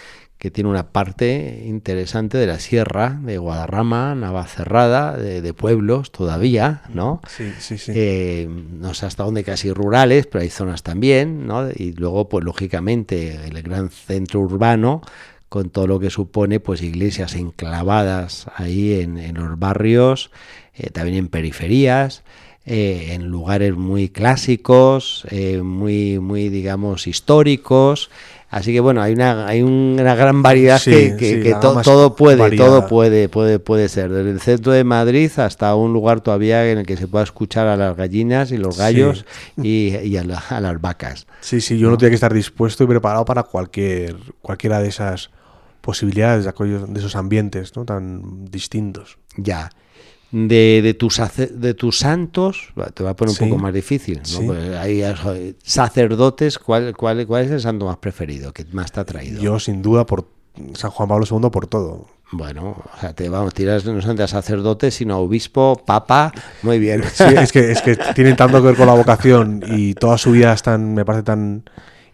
que 0.43 0.51
tiene 0.51 0.69
una 0.69 0.91
parte 0.91 1.63
interesante 1.67 2.37
de 2.37 2.47
la 2.47 2.59
sierra, 2.59 3.17
de 3.23 3.37
Guadarrama, 3.37 4.13
Navacerrada, 4.13 5.15
de, 5.15 5.41
de 5.41 5.53
pueblos 5.53 6.11
todavía, 6.11 6.81
¿no? 6.93 7.21
Sí, 7.29 7.53
sí, 7.59 7.77
sí. 7.77 7.93
Eh, 7.95 8.49
no 8.49 8.93
sé 8.93 9.05
hasta 9.05 9.23
dónde 9.23 9.45
casi 9.45 9.71
rurales, 9.71 10.27
pero 10.27 10.41
hay 10.41 10.49
zonas 10.49 10.83
también, 10.83 11.47
¿no? 11.47 11.69
Y 11.73 11.93
luego, 11.93 12.27
pues 12.27 12.43
lógicamente, 12.43 13.39
el 13.45 13.61
gran 13.61 13.89
centro 13.89 14.41
urbano 14.41 15.01
con 15.53 15.69
todo 15.69 15.85
lo 15.85 15.99
que 15.99 16.09
supone 16.09 16.59
pues 16.59 16.81
iglesias 16.81 17.35
enclavadas 17.35 18.47
ahí 18.55 18.99
en, 18.99 19.35
los 19.35 19.59
barrios, 19.59 20.31
eh, 20.73 20.89
también 20.89 21.15
en 21.15 21.27
periferías, 21.27 22.23
eh, 22.65 23.09
en 23.11 23.27
lugares 23.27 23.75
muy 23.75 24.09
clásicos, 24.09 25.27
eh, 25.29 25.61
muy, 25.61 26.17
muy 26.17 26.49
digamos 26.49 27.05
históricos. 27.05 28.09
Así 28.49 28.73
que 28.73 28.79
bueno, 28.79 29.03
hay 29.03 29.13
una, 29.13 29.45
hay 29.45 29.61
una 29.61 30.15
gran 30.15 30.41
variedad 30.41 30.81
que, 30.81 31.55
todo 31.61 32.15
puede, 32.15 32.57
todo 32.57 32.87
puede, 32.87 33.29
puede, 33.29 33.59
puede 33.59 33.89
ser. 33.89 34.09
Desde 34.09 34.31
el 34.31 34.41
centro 34.41 34.71
de 34.71 34.83
Madrid 34.83 35.29
hasta 35.37 35.75
un 35.75 35.93
lugar 35.93 36.21
todavía 36.21 36.67
en 36.71 36.79
el 36.79 36.85
que 36.87 36.97
se 36.97 37.07
pueda 37.07 37.23
escuchar 37.23 37.67
a 37.67 37.77
las 37.77 37.95
gallinas 37.95 38.51
y 38.51 38.57
los 38.57 38.75
gallos 38.75 39.23
y, 39.55 40.17
a, 40.17 40.23
las 40.23 40.81
vacas. 40.81 41.27
Sí, 41.41 41.61
sí, 41.61 41.77
yo 41.77 41.91
no, 41.91 41.97
tengo 41.99 42.09
que 42.09 42.15
estar 42.15 42.33
dispuesto 42.33 42.85
y 42.85 42.87
preparado 42.87 43.23
para 43.23 43.43
cualquier, 43.43 44.15
cualquiera 44.41 44.81
de 44.81 44.89
esas 44.89 45.29
posibilidades 45.83 46.45
de, 46.45 46.51
de 46.87 46.99
esos 46.99 47.17
ambientes 47.17 47.75
¿no? 47.75 47.83
tan 47.83 48.45
distintos. 48.45 49.17
Ya. 49.35 49.69
De, 50.31 50.81
de, 50.81 50.93
tus, 50.95 51.21
de 51.37 51.73
tus 51.75 51.99
santos, 51.99 52.73
te 52.95 53.03
va 53.03 53.11
a 53.11 53.15
poner 53.15 53.35
un 53.39 53.49
poco 53.49 53.61
más 53.61 53.73
difícil. 53.73 54.21
¿no? 54.33 54.47
Pues 54.47 54.75
hay 54.77 55.03
sacerdotes, 55.61 56.57
¿cuál, 56.57 56.95
cuál, 56.95 57.27
¿cuál 57.27 57.45
es 57.45 57.51
el 57.51 57.59
santo 57.59 57.85
más 57.85 57.97
preferido, 57.97 58.53
que 58.53 58.65
más 58.71 58.93
te 58.93 59.01
ha 59.01 59.05
traído? 59.05 59.41
Yo, 59.41 59.59
sin 59.59 59.81
duda, 59.83 60.05
por 60.05 60.25
San 60.73 60.89
Juan 60.89 61.09
Pablo 61.09 61.25
II, 61.29 61.49
por 61.51 61.67
todo. 61.67 62.07
Bueno, 62.31 62.81
o 62.95 62.99
sea, 62.99 63.13
te 63.13 63.29
vamos, 63.29 63.53
tiras 63.53 63.85
no 63.85 63.99
solamente 63.99 64.23
a 64.23 64.27
sacerdote, 64.27 64.89
sino 64.89 65.15
a 65.15 65.17
obispo, 65.17 65.83
papa, 65.85 66.31
muy 66.63 66.79
bien. 66.79 67.03
Sí, 67.13 67.25
es 67.25 67.51
que, 67.51 67.71
es 67.71 67.81
que 67.81 67.95
tienen 68.15 68.37
tanto 68.37 68.59
que 68.59 68.69
ver 68.69 68.75
con 68.77 68.87
la 68.87 68.95
vocación 68.95 69.61
y 69.67 69.93
toda 69.93 70.17
su 70.17 70.31
vida 70.31 70.53
están, 70.53 70.95
me 70.95 71.05
parece 71.05 71.23
tan 71.23 71.65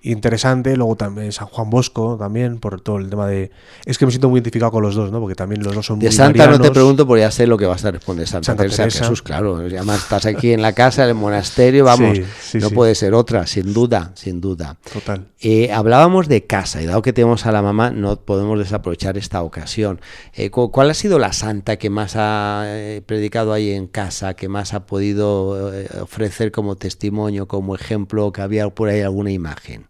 interesante. 0.04 0.76
Luego 0.76 0.96
también 0.96 1.32
San 1.32 1.48
Juan 1.48 1.70
Bosco, 1.70 2.18
también, 2.18 2.60
por 2.60 2.82
todo 2.82 2.98
el 2.98 3.10
tema 3.10 3.28
de. 3.28 3.52
Es 3.86 3.98
que 3.98 4.06
me 4.06 4.12
siento 4.12 4.30
muy 4.30 4.38
identificado 4.38 4.72
con 4.72 4.84
los 4.84 4.96
dos, 4.96 5.12
¿no? 5.12 5.20
Porque 5.20 5.36
también 5.36 5.64
los 5.64 5.76
dos 5.76 5.86
son 5.86 6.00
de 6.00 6.06
muy. 6.06 6.12
De 6.12 6.16
Santa 6.16 6.48
no 6.48 6.60
te 6.60 6.72
pregunto, 6.72 7.06
porque 7.06 7.22
ya 7.22 7.32
sé 7.32 7.48
lo 7.48 7.58
que 7.58 7.66
vas 7.66 7.84
a 7.86 7.92
responder. 7.92 8.28
Santa, 8.28 8.48
Santa 8.48 8.64
Teresa, 8.64 8.84
Jesús, 8.84 9.22
claro. 9.22 9.58
Además, 9.58 10.04
estás 10.04 10.26
aquí 10.26 10.54
en 10.54 10.62
la 10.62 10.74
casa, 10.74 11.04
en 11.04 11.10
el 11.10 11.16
monasterio, 11.16 11.86
vamos. 11.86 12.20
no 12.54 12.70
puede 12.72 12.96
ser 12.96 13.14
otra, 13.14 13.48
sin 13.48 13.74
duda, 13.74 14.12
sin 14.16 14.42
duda. 14.42 14.78
Total. 14.92 15.28
Eh, 15.40 15.72
hablábamos 15.72 16.28
de 16.28 16.46
casa, 16.46 16.82
y 16.82 16.86
dado 16.86 17.02
que 17.02 17.14
tenemos 17.14 17.46
a 17.46 17.52
la 17.52 17.62
mamá, 17.62 17.92
no 17.92 18.18
podemos 18.18 18.60
desaprovechar 18.60 19.18
esta 19.18 19.42
ocasión. 19.42 20.02
Eh, 20.34 20.50
¿Cuál 20.50 20.90
ha 20.90 20.94
sido 20.94 21.20
la 21.20 21.34
santa 21.34 21.78
que 21.78 21.90
más 21.90 22.16
ha 22.16 22.64
eh, 22.68 23.02
predicado 23.06 23.54
ahí 23.54 23.72
en 23.72 23.88
casa, 23.88 24.34
que 24.34 24.50
más 24.50 24.74
ha 24.74 24.86
podido 24.86 25.72
ofrecer 26.02 26.52
como 26.52 26.76
testimonio, 26.76 27.48
como 27.48 27.76
ejemplo, 27.76 28.32
que 28.32 28.42
había 28.42 28.70
por 28.70 28.90
ahí 28.90 29.02
alguna 29.02 29.32
imagen? 29.32 29.90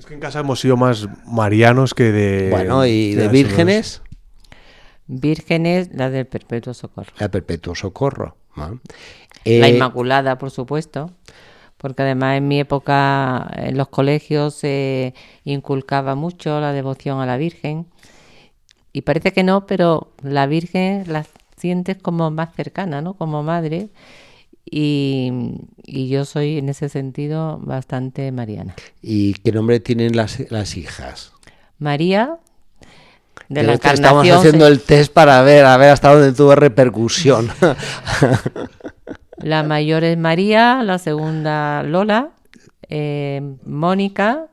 Es 0.00 0.06
que 0.06 0.14
en 0.14 0.20
casa 0.20 0.40
hemos 0.40 0.58
sido 0.58 0.78
más 0.78 1.06
marianos 1.26 1.92
que 1.92 2.04
de. 2.04 2.48
Bueno, 2.48 2.86
¿y 2.86 3.14
de 3.14 3.28
vírgenes? 3.28 4.00
Vírgenes, 5.06 5.90
la 5.92 6.08
del 6.08 6.26
Perpetuo 6.26 6.72
Socorro. 6.72 7.12
La 7.18 7.30
Perpetuo 7.30 7.74
Socorro. 7.74 8.34
la 8.56 8.78
eh, 9.44 9.68
Inmaculada, 9.68 10.38
por 10.38 10.50
supuesto. 10.50 11.10
Porque 11.76 12.00
además 12.00 12.38
en 12.38 12.48
mi 12.48 12.60
época 12.60 13.46
en 13.52 13.76
los 13.76 13.88
colegios 13.88 14.54
se 14.54 15.12
inculcaba 15.44 16.14
mucho 16.14 16.60
la 16.60 16.72
devoción 16.72 17.20
a 17.20 17.26
la 17.26 17.36
Virgen. 17.36 17.86
Y 18.94 19.02
parece 19.02 19.34
que 19.34 19.42
no, 19.42 19.66
pero 19.66 20.14
la 20.22 20.46
Virgen 20.46 21.04
la 21.08 21.26
sientes 21.58 21.98
como 21.98 22.30
más 22.30 22.54
cercana, 22.54 23.02
¿no? 23.02 23.12
Como 23.12 23.42
madre. 23.42 23.90
Y, 24.64 25.32
yo 25.86 26.24
soy 26.24 26.58
en 26.58 26.68
ese 26.68 26.88
sentido 26.88 27.58
bastante 27.58 28.30
mariana. 28.30 28.74
¿Y 29.02 29.34
qué 29.34 29.52
nombre 29.52 29.80
tienen 29.80 30.16
las, 30.16 30.38
hijas? 30.76 31.32
María, 31.78 32.36
de 33.48 33.62
la 33.64 33.74
Estamos 33.74 34.28
haciendo 34.28 34.66
el 34.66 34.80
test 34.80 35.12
para 35.12 35.42
ver, 35.42 35.64
a 35.64 35.76
ver 35.76 35.90
hasta 35.90 36.12
dónde 36.12 36.32
tuvo 36.32 36.54
repercusión. 36.54 37.50
la 39.38 39.62
mayor 39.62 40.04
es 40.04 40.16
María, 40.16 40.82
la 40.84 40.98
segunda 40.98 41.82
Lola, 41.82 42.30
eh, 42.88 43.40
Mónica 43.64 44.49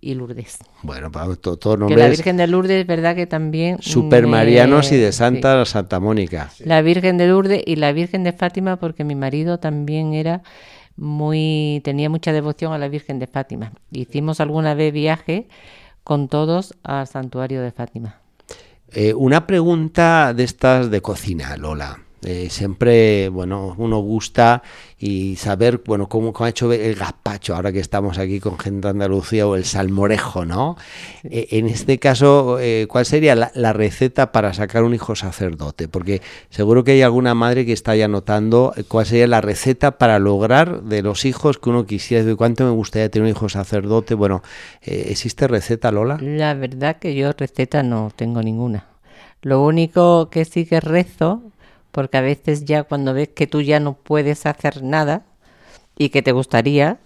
y 0.00 0.14
Lourdes. 0.14 0.58
Bueno, 0.82 1.10
para 1.10 1.34
todo, 1.36 1.76
nombre. 1.76 1.96
Que 1.96 2.02
la 2.02 2.08
Virgen 2.08 2.36
de 2.36 2.46
Lourdes 2.46 2.80
es 2.80 2.86
verdad 2.86 3.14
que 3.16 3.26
también. 3.26 3.78
Supermarianos 3.80 4.92
y 4.92 4.96
de 4.96 5.12
Santa 5.12 5.64
Santa 5.64 6.00
Mónica. 6.00 6.50
La 6.64 6.82
Virgen 6.82 7.18
de 7.18 7.28
Lourdes 7.28 7.62
y 7.64 7.76
la 7.76 7.92
Virgen 7.92 8.24
de 8.24 8.32
Fátima, 8.32 8.76
porque 8.76 9.04
mi 9.04 9.14
marido 9.14 9.58
también 9.58 10.14
era 10.14 10.42
muy. 10.96 11.80
tenía 11.84 12.10
mucha 12.10 12.32
devoción 12.32 12.72
a 12.72 12.78
la 12.78 12.88
Virgen 12.88 13.18
de 13.18 13.26
Fátima. 13.26 13.72
Hicimos 13.90 14.40
alguna 14.40 14.74
vez 14.74 14.92
viaje 14.92 15.48
con 16.04 16.28
todos 16.28 16.74
al 16.82 17.06
santuario 17.06 17.62
de 17.62 17.72
Fátima. 17.72 18.20
Eh, 18.92 19.14
una 19.14 19.46
pregunta 19.46 20.32
de 20.34 20.44
estas 20.44 20.90
de 20.90 21.02
cocina, 21.02 21.56
Lola. 21.56 22.05
Eh, 22.28 22.48
siempre, 22.50 23.28
bueno, 23.28 23.76
uno 23.78 24.00
gusta 24.00 24.64
y 24.98 25.36
saber, 25.36 25.82
bueno, 25.86 26.08
cómo, 26.08 26.32
ha 26.40 26.48
hecho 26.48 26.72
el 26.72 26.96
gazpacho, 26.96 27.54
ahora 27.54 27.70
que 27.70 27.78
estamos 27.78 28.18
aquí 28.18 28.40
con 28.40 28.58
gente 28.58 28.88
de 28.88 28.90
Andalucía, 28.90 29.46
o 29.46 29.54
el 29.54 29.64
salmorejo, 29.64 30.44
¿no? 30.44 30.76
Eh, 31.22 31.46
en 31.52 31.68
este 31.68 32.00
caso, 32.00 32.58
eh, 32.58 32.88
¿cuál 32.88 33.06
sería 33.06 33.36
la, 33.36 33.72
receta 33.72 34.32
para 34.32 34.52
sacar 34.54 34.82
un 34.82 34.92
hijo 34.92 35.14
sacerdote? 35.14 35.86
Porque 35.86 36.20
seguro 36.50 36.82
que 36.82 36.92
hay 36.92 37.02
alguna 37.02 37.36
madre 37.36 37.64
que 37.64 37.72
está 37.72 37.94
ya 37.94 38.08
notando 38.08 38.74
cuál 38.88 39.06
sería 39.06 39.28
la 39.28 39.40
receta 39.40 39.96
para 39.96 40.18
lograr 40.18 40.82
de 40.82 41.02
los 41.02 41.26
hijos 41.26 41.58
que 41.58 41.70
uno 41.70 41.86
quisiera, 41.86 42.24
de 42.24 42.34
cuánto 42.34 42.64
me 42.64 42.72
gustaría 42.72 43.08
tener 43.08 43.26
un 43.26 43.30
hijo 43.30 43.48
sacerdote. 43.48 44.14
Bueno, 44.14 44.42
¿existe 44.82 45.46
receta, 45.46 45.92
Lola? 45.92 46.18
La 46.20 46.54
verdad 46.54 46.96
que 46.96 47.14
yo 47.14 47.30
receta 47.30 47.84
no 47.84 48.10
tengo 48.16 48.42
ninguna. 48.42 48.86
Lo 49.42 49.62
único 49.62 50.28
que 50.28 50.44
sí 50.44 50.66
que 50.66 50.80
rezo 50.80 51.52
porque 51.90 52.18
a 52.18 52.20
veces 52.22 52.64
ya 52.64 52.84
cuando 52.84 53.14
ves 53.14 53.28
que 53.28 53.46
tú 53.46 53.60
ya 53.60 53.80
no 53.80 53.94
puedes 53.94 54.46
hacer 54.46 54.82
nada 54.82 55.24
y 55.96 56.10
que 56.10 56.22
te 56.22 56.32
gustaría, 56.32 57.00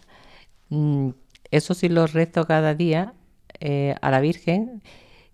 Mm, 0.71 1.11
eso 1.51 1.75
sí 1.75 1.88
lo 1.88 2.07
rezo 2.07 2.47
cada 2.47 2.75
día 2.75 3.12
eh, 3.59 3.97
a 4.01 4.11
la 4.11 4.21
Virgen 4.21 4.83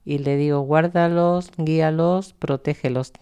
y 0.05 0.19
le 0.19 0.37
digo, 0.37 0.61
guárdalos, 0.61 1.51
guíalos, 1.59 2.33
protégelos. 2.33 3.13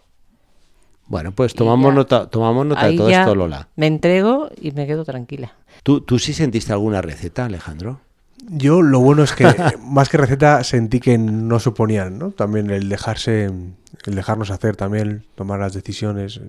Bueno, 1.07 1.33
pues 1.33 1.55
tomamos 1.55 1.93
nota, 1.93 2.31
tomamos 2.31 2.65
nota 2.65 2.87
de 2.87 2.97
todo 2.97 3.09
esto, 3.11 3.35
Lola. 3.35 3.69
Me 3.77 3.87
entrego 3.87 4.49
y 4.61 4.71
me 4.71 4.87
quedo 4.87 5.05
tranquila. 5.05 5.53
¿Tú, 5.83 6.01
¿Tú 6.01 6.19
sí 6.19 6.33
sentiste 6.33 6.73
alguna 6.73 7.03
receta, 7.03 7.45
Alejandro? 7.45 8.01
Yo 8.49 8.83
lo 8.83 9.01
bueno 9.01 9.23
es 9.23 9.33
que 9.33 9.47
más 9.81 10.09
que 10.09 10.19
receta 10.19 10.63
sentí 10.65 11.01
que 11.01 11.19
no 11.19 11.59
suponían, 11.61 12.19
¿no? 12.19 12.31
También 12.31 12.71
el 12.71 12.89
dejarse, 12.89 13.45
el 13.47 14.15
dejarnos 14.15 14.51
hacer, 14.51 14.77
también 14.77 15.25
tomar 15.35 15.61
las 15.61 15.73
decisiones, 15.73 16.41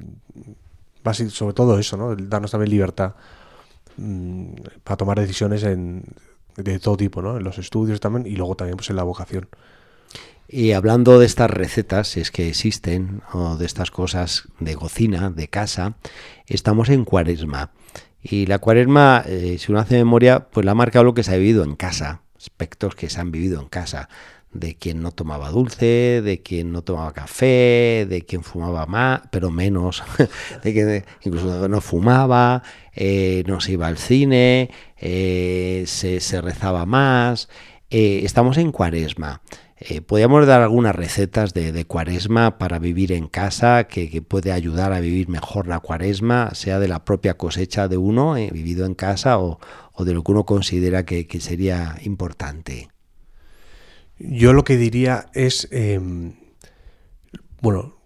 sobre 1.29 1.53
todo 1.53 1.79
eso, 1.79 1.97
¿no? 1.97 2.15
Darnos 2.15 2.51
también 2.51 2.71
libertad 2.71 3.13
mm, 3.97 4.53
para 4.83 4.97
tomar 4.97 5.19
decisiones 5.19 5.63
en, 5.63 6.03
de 6.57 6.79
todo 6.79 6.97
tipo, 6.97 7.21
¿no? 7.21 7.37
En 7.37 7.43
los 7.43 7.57
estudios 7.57 7.99
también 7.99 8.25
y 8.25 8.35
luego 8.35 8.55
también 8.55 8.77
pues 8.77 8.89
en 8.89 8.95
la 8.95 9.03
vocación. 9.03 9.47
Y 10.47 10.73
hablando 10.73 11.17
de 11.19 11.25
estas 11.25 11.49
recetas, 11.49 12.09
si 12.09 12.19
es 12.19 12.31
que 12.31 12.47
existen, 12.47 13.21
o 13.33 13.57
de 13.57 13.65
estas 13.65 13.89
cosas 13.89 14.47
de 14.59 14.75
cocina, 14.75 15.31
de 15.31 15.47
casa, 15.47 15.95
estamos 16.45 16.89
en 16.89 17.03
cuaresma. 17.03 17.71
Y 18.27 18.47
la 18.47 18.57
cuaresma, 18.57 19.23
eh, 19.27 19.57
si 19.59 19.71
uno 19.71 19.79
hace 19.79 19.97
memoria, 19.97 20.47
pues 20.49 20.65
la 20.65 20.71
ha 20.71 20.75
marcado 20.75 21.05
lo 21.05 21.13
que 21.13 21.21
se 21.21 21.31
ha 21.31 21.37
vivido 21.37 21.63
en 21.63 21.75
casa, 21.75 22.23
aspectos 22.35 22.95
que 22.95 23.07
se 23.07 23.21
han 23.21 23.29
vivido 23.29 23.61
en 23.61 23.67
casa, 23.67 24.09
de 24.51 24.73
quien 24.73 24.99
no 24.99 25.11
tomaba 25.11 25.51
dulce, 25.51 26.23
de 26.23 26.41
quien 26.41 26.71
no 26.71 26.81
tomaba 26.81 27.13
café, 27.13 28.07
de 28.09 28.23
quien 28.27 28.41
fumaba 28.41 28.87
más, 28.87 29.21
pero 29.29 29.51
menos, 29.51 30.01
de 30.63 30.73
que 30.73 31.05
incluso 31.21 31.69
no 31.69 31.81
fumaba, 31.81 32.63
eh, 32.95 33.43
no 33.45 33.61
se 33.61 33.73
iba 33.73 33.85
al 33.85 33.99
cine, 33.99 34.71
eh, 34.97 35.83
se, 35.85 36.19
se, 36.19 36.41
rezaba 36.41 36.87
más. 36.87 37.47
estamos 37.91 38.57
en 38.57 38.71
cuaresma. 38.71 39.43
Eh, 39.77 40.01
¿Podríamos 40.01 40.47
dar 40.47 40.61
algunas 40.61 40.95
recetas 40.95 41.53
de, 41.53 41.85
cuaresma 41.85 42.57
para 42.57 42.79
vivir 42.79 43.11
en 43.11 43.27
casa 43.27 43.85
que, 43.85 44.21
puede 44.21 44.53
ayudar 44.53 44.93
a 44.93 45.01
vivir 45.01 45.27
mejor 45.27 45.67
la 45.67 45.81
cuaresma, 45.81 46.51
sea 46.53 46.79
de 46.79 46.87
la 46.87 47.03
propia 47.03 47.35
cosecha 47.35 47.89
de 47.89 47.97
uno 47.97 48.37
eh, 48.37 48.49
vivido 48.53 48.85
en 48.85 48.95
casa 48.95 49.37
o, 49.37 49.59
de 49.99 50.13
lo 50.13 50.23
que 50.23 50.31
uno 50.31 50.45
considera 50.45 51.03
que, 51.03 51.27
sería 51.41 51.97
importante? 52.03 52.89
Yo 54.17 54.53
lo 54.53 54.63
que 54.63 54.77
diría 54.77 55.25
es, 55.33 55.67
em, 55.71 56.35
bueno, 57.61 57.97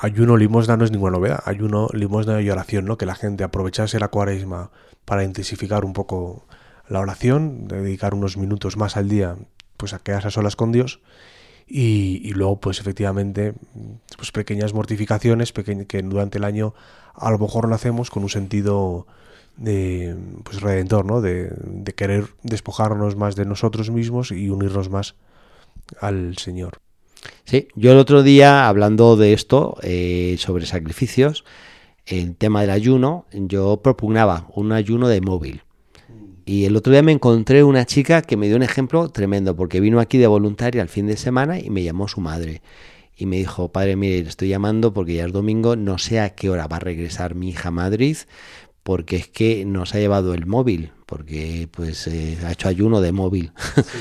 ayuno, 0.00 0.36
limosna 0.36 0.76
no 0.76 0.84
es 0.84 0.92
ninguna 0.92 1.16
novedad, 1.16 1.42
ayuno, 1.44 1.88
limosna 1.92 2.40
y 2.40 2.50
oración, 2.50 2.84
¿no? 2.84 2.98
Que 2.98 3.06
la 3.06 3.16
gente 3.16 3.42
aprovechase 3.42 3.98
la 3.98 4.08
cuaresma 4.08 4.70
para 5.04 5.24
intensificar 5.24 5.84
un 5.84 5.92
poco 5.92 6.46
la 6.88 7.00
oración, 7.00 7.66
dedicar 7.66 8.14
unos 8.14 8.36
minutos 8.36 8.76
más 8.76 8.96
al 8.96 9.08
día 9.08 9.36
pues 9.84 9.92
a 9.92 9.98
quedarse 9.98 10.28
a 10.28 10.30
solas 10.30 10.56
con 10.56 10.72
Dios 10.72 11.00
y, 11.66 12.32
luego 12.32 12.58
pues 12.58 12.80
efectivamente 12.80 13.52
pues 14.16 14.32
pequeñas 14.32 14.72
mortificaciones 14.72 15.52
que 15.52 16.02
durante 16.02 16.38
el 16.38 16.44
año 16.44 16.72
a 17.12 17.30
lo 17.30 17.38
mejor 17.38 17.68
lo 17.68 17.74
hacemos 17.74 18.08
con 18.08 18.22
un 18.22 18.30
sentido 18.30 19.06
de 19.58 20.16
pues 20.42 20.62
redentor, 20.62 21.04
¿no? 21.04 21.20
De, 21.20 21.52
querer 21.94 22.28
despojarnos 22.42 23.14
más 23.14 23.36
de 23.36 23.44
nosotros 23.44 23.90
mismos 23.90 24.32
y 24.32 24.48
unirnos 24.48 24.88
más 24.88 25.16
al 26.00 26.38
Señor. 26.38 26.78
Sí, 27.44 27.68
yo 27.74 27.92
el 27.92 27.98
otro 27.98 28.22
día 28.22 28.66
hablando 28.66 29.16
de 29.18 29.34
esto, 29.34 29.76
eh, 29.82 30.36
sobre 30.38 30.64
sacrificios, 30.64 31.44
el 32.06 32.36
tema 32.36 32.62
del 32.62 32.70
ayuno, 32.70 33.26
yo 33.32 33.82
propugnaba 33.82 34.46
un 34.54 34.72
ayuno 34.72 35.08
de 35.08 35.20
móvil. 35.20 35.62
Y 36.46 36.66
el 36.66 36.76
otro 36.76 36.92
día 36.92 37.02
me 37.02 37.12
encontré 37.12 37.64
una 37.64 37.86
chica 37.86 38.20
que 38.20 38.36
me 38.36 38.48
dio 38.48 38.56
un 38.56 38.62
ejemplo 38.62 39.08
tremendo, 39.08 39.56
porque 39.56 39.80
vino 39.80 39.98
aquí 39.98 40.18
de 40.18 40.26
voluntaria 40.26 40.82
al 40.82 40.90
fin 40.90 41.06
de 41.06 41.16
semana 41.16 41.58
y 41.58 41.70
me 41.70 41.82
llamó 41.82 42.06
su 42.06 42.20
madre. 42.20 42.60
Y 43.16 43.26
me 43.26 43.36
dijo, 43.36 43.68
padre, 43.72 43.96
mire, 43.96 44.22
le 44.22 44.28
estoy 44.28 44.48
llamando 44.48 44.92
porque 44.92 45.14
ya 45.14 45.24
es 45.24 45.32
domingo, 45.32 45.76
no 45.76 45.96
sé 45.98 46.20
a 46.20 46.34
qué 46.34 46.50
hora 46.50 46.66
va 46.66 46.76
a 46.76 46.80
regresar 46.80 47.34
mi 47.34 47.50
hija 47.50 47.68
a 47.68 47.72
Madrid, 47.72 48.16
porque 48.82 49.16
es 49.16 49.28
que 49.28 49.64
nos 49.64 49.94
ha 49.94 49.98
llevado 49.98 50.34
el 50.34 50.46
móvil, 50.46 50.92
porque 51.06 51.68
pues 51.70 52.06
eh, 52.06 52.38
ha 52.44 52.52
hecho 52.52 52.68
ayuno 52.68 53.00
de 53.00 53.12
móvil. 53.12 53.52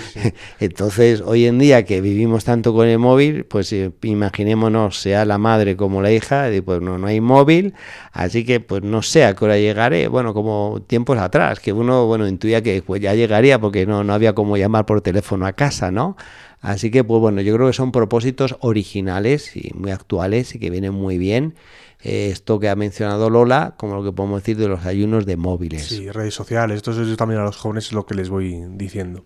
Entonces, 0.59 1.21
hoy 1.25 1.45
en 1.45 1.59
día 1.59 1.85
que 1.85 2.01
vivimos 2.01 2.45
tanto 2.45 2.73
con 2.73 2.87
el 2.87 2.99
móvil, 2.99 3.45
pues 3.45 3.71
eh, 3.73 3.91
imaginémonos, 4.01 4.99
sea 4.99 5.25
la 5.25 5.37
madre 5.37 5.75
como 5.75 6.01
la 6.01 6.11
hija, 6.11 6.47
pues 6.65 6.81
no, 6.81 6.97
no 6.97 7.07
hay 7.07 7.21
móvil, 7.21 7.73
así 8.11 8.45
que 8.45 8.59
pues 8.59 8.83
no 8.83 9.01
sé 9.01 9.25
a 9.25 9.35
qué 9.35 9.45
hora 9.45 9.57
llegaré, 9.57 10.07
bueno, 10.07 10.33
como 10.33 10.81
tiempos 10.87 11.17
atrás, 11.17 11.59
que 11.59 11.73
uno, 11.73 12.05
bueno, 12.07 12.27
intuía 12.27 12.61
que 12.61 12.81
pues 12.81 13.01
ya 13.01 13.13
llegaría 13.13 13.59
porque 13.59 13.85
no, 13.85 14.03
no 14.03 14.13
había 14.13 14.33
como 14.33 14.57
llamar 14.57 14.85
por 14.85 15.01
teléfono 15.01 15.45
a 15.45 15.53
casa, 15.53 15.91
¿no? 15.91 16.15
Así 16.63 16.91
que, 16.91 17.03
pues 17.03 17.19
bueno, 17.19 17.41
yo 17.41 17.53
creo 17.55 17.67
que 17.67 17.73
son 17.73 17.91
propósitos 17.91 18.55
originales 18.61 19.55
y 19.57 19.71
muy 19.75 19.91
actuales 19.91 20.55
y 20.55 20.59
que 20.59 20.69
vienen 20.69 20.93
muy 20.93 21.17
bien 21.17 21.55
esto 22.03 22.59
que 22.59 22.69
ha 22.69 22.75
mencionado 22.75 23.29
Lola, 23.29 23.75
como 23.77 23.95
lo 23.95 24.03
que 24.03 24.11
podemos 24.11 24.41
decir 24.41 24.57
de 24.57 24.67
los 24.67 24.85
ayunos 24.85 25.25
de 25.25 25.37
móviles. 25.37 25.87
Sí, 25.87 26.09
redes 26.11 26.33
sociales, 26.33 26.77
esto 26.77 26.91
es 26.91 27.17
también 27.17 27.41
a 27.41 27.43
los 27.43 27.57
jóvenes 27.57 27.91
lo 27.93 28.05
que 28.05 28.15
les 28.15 28.29
voy 28.29 28.63
diciendo. 28.71 29.25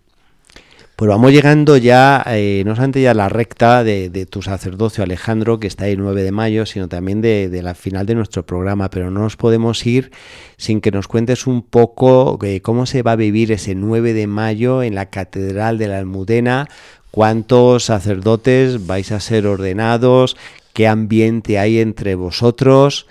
Pues 0.97 1.09
vamos 1.09 1.31
llegando 1.31 1.77
ya, 1.77 2.23
eh, 2.25 2.63
no 2.65 2.73
solamente 2.73 3.03
ya 3.03 3.11
a 3.11 3.13
la 3.13 3.29
recta 3.29 3.83
de, 3.83 4.27
tu 4.27 4.41
sacerdocio 4.41 5.03
Alejandro, 5.03 5.59
que 5.59 5.67
está 5.67 5.87
el 5.87 5.99
9 5.99 6.23
de 6.23 6.31
mayo, 6.31 6.65
sino 6.65 6.89
también 6.89 7.21
de, 7.21 7.51
la 7.61 7.75
final 7.75 8.07
de 8.07 8.15
nuestro 8.15 8.47
programa, 8.47 8.89
pero 8.89 9.11
no 9.11 9.19
nos 9.19 9.37
podemos 9.37 9.85
ir 9.85 10.11
sin 10.57 10.81
que 10.81 10.89
nos 10.89 11.07
cuentes 11.07 11.45
un 11.45 11.61
poco 11.61 12.39
eh, 12.41 12.61
cómo 12.61 12.87
se 12.87 13.03
va 13.03 13.11
a 13.11 13.15
vivir 13.15 13.51
ese 13.51 13.75
9 13.75 14.13
de 14.13 14.25
mayo 14.25 14.81
en 14.81 14.95
la 14.95 15.11
Catedral 15.11 15.77
de 15.77 15.87
la 15.87 15.99
Almudena, 15.99 16.67
cuántos 17.11 17.83
sacerdotes 17.85 18.87
vais 18.87 19.11
a 19.11 19.19
ser 19.19 19.45
ordenados, 19.45 20.35
qué 20.77 20.87
ambiente 20.87 21.57
hay 21.57 21.79
entre 21.79 22.13
vosotros, 22.13 23.07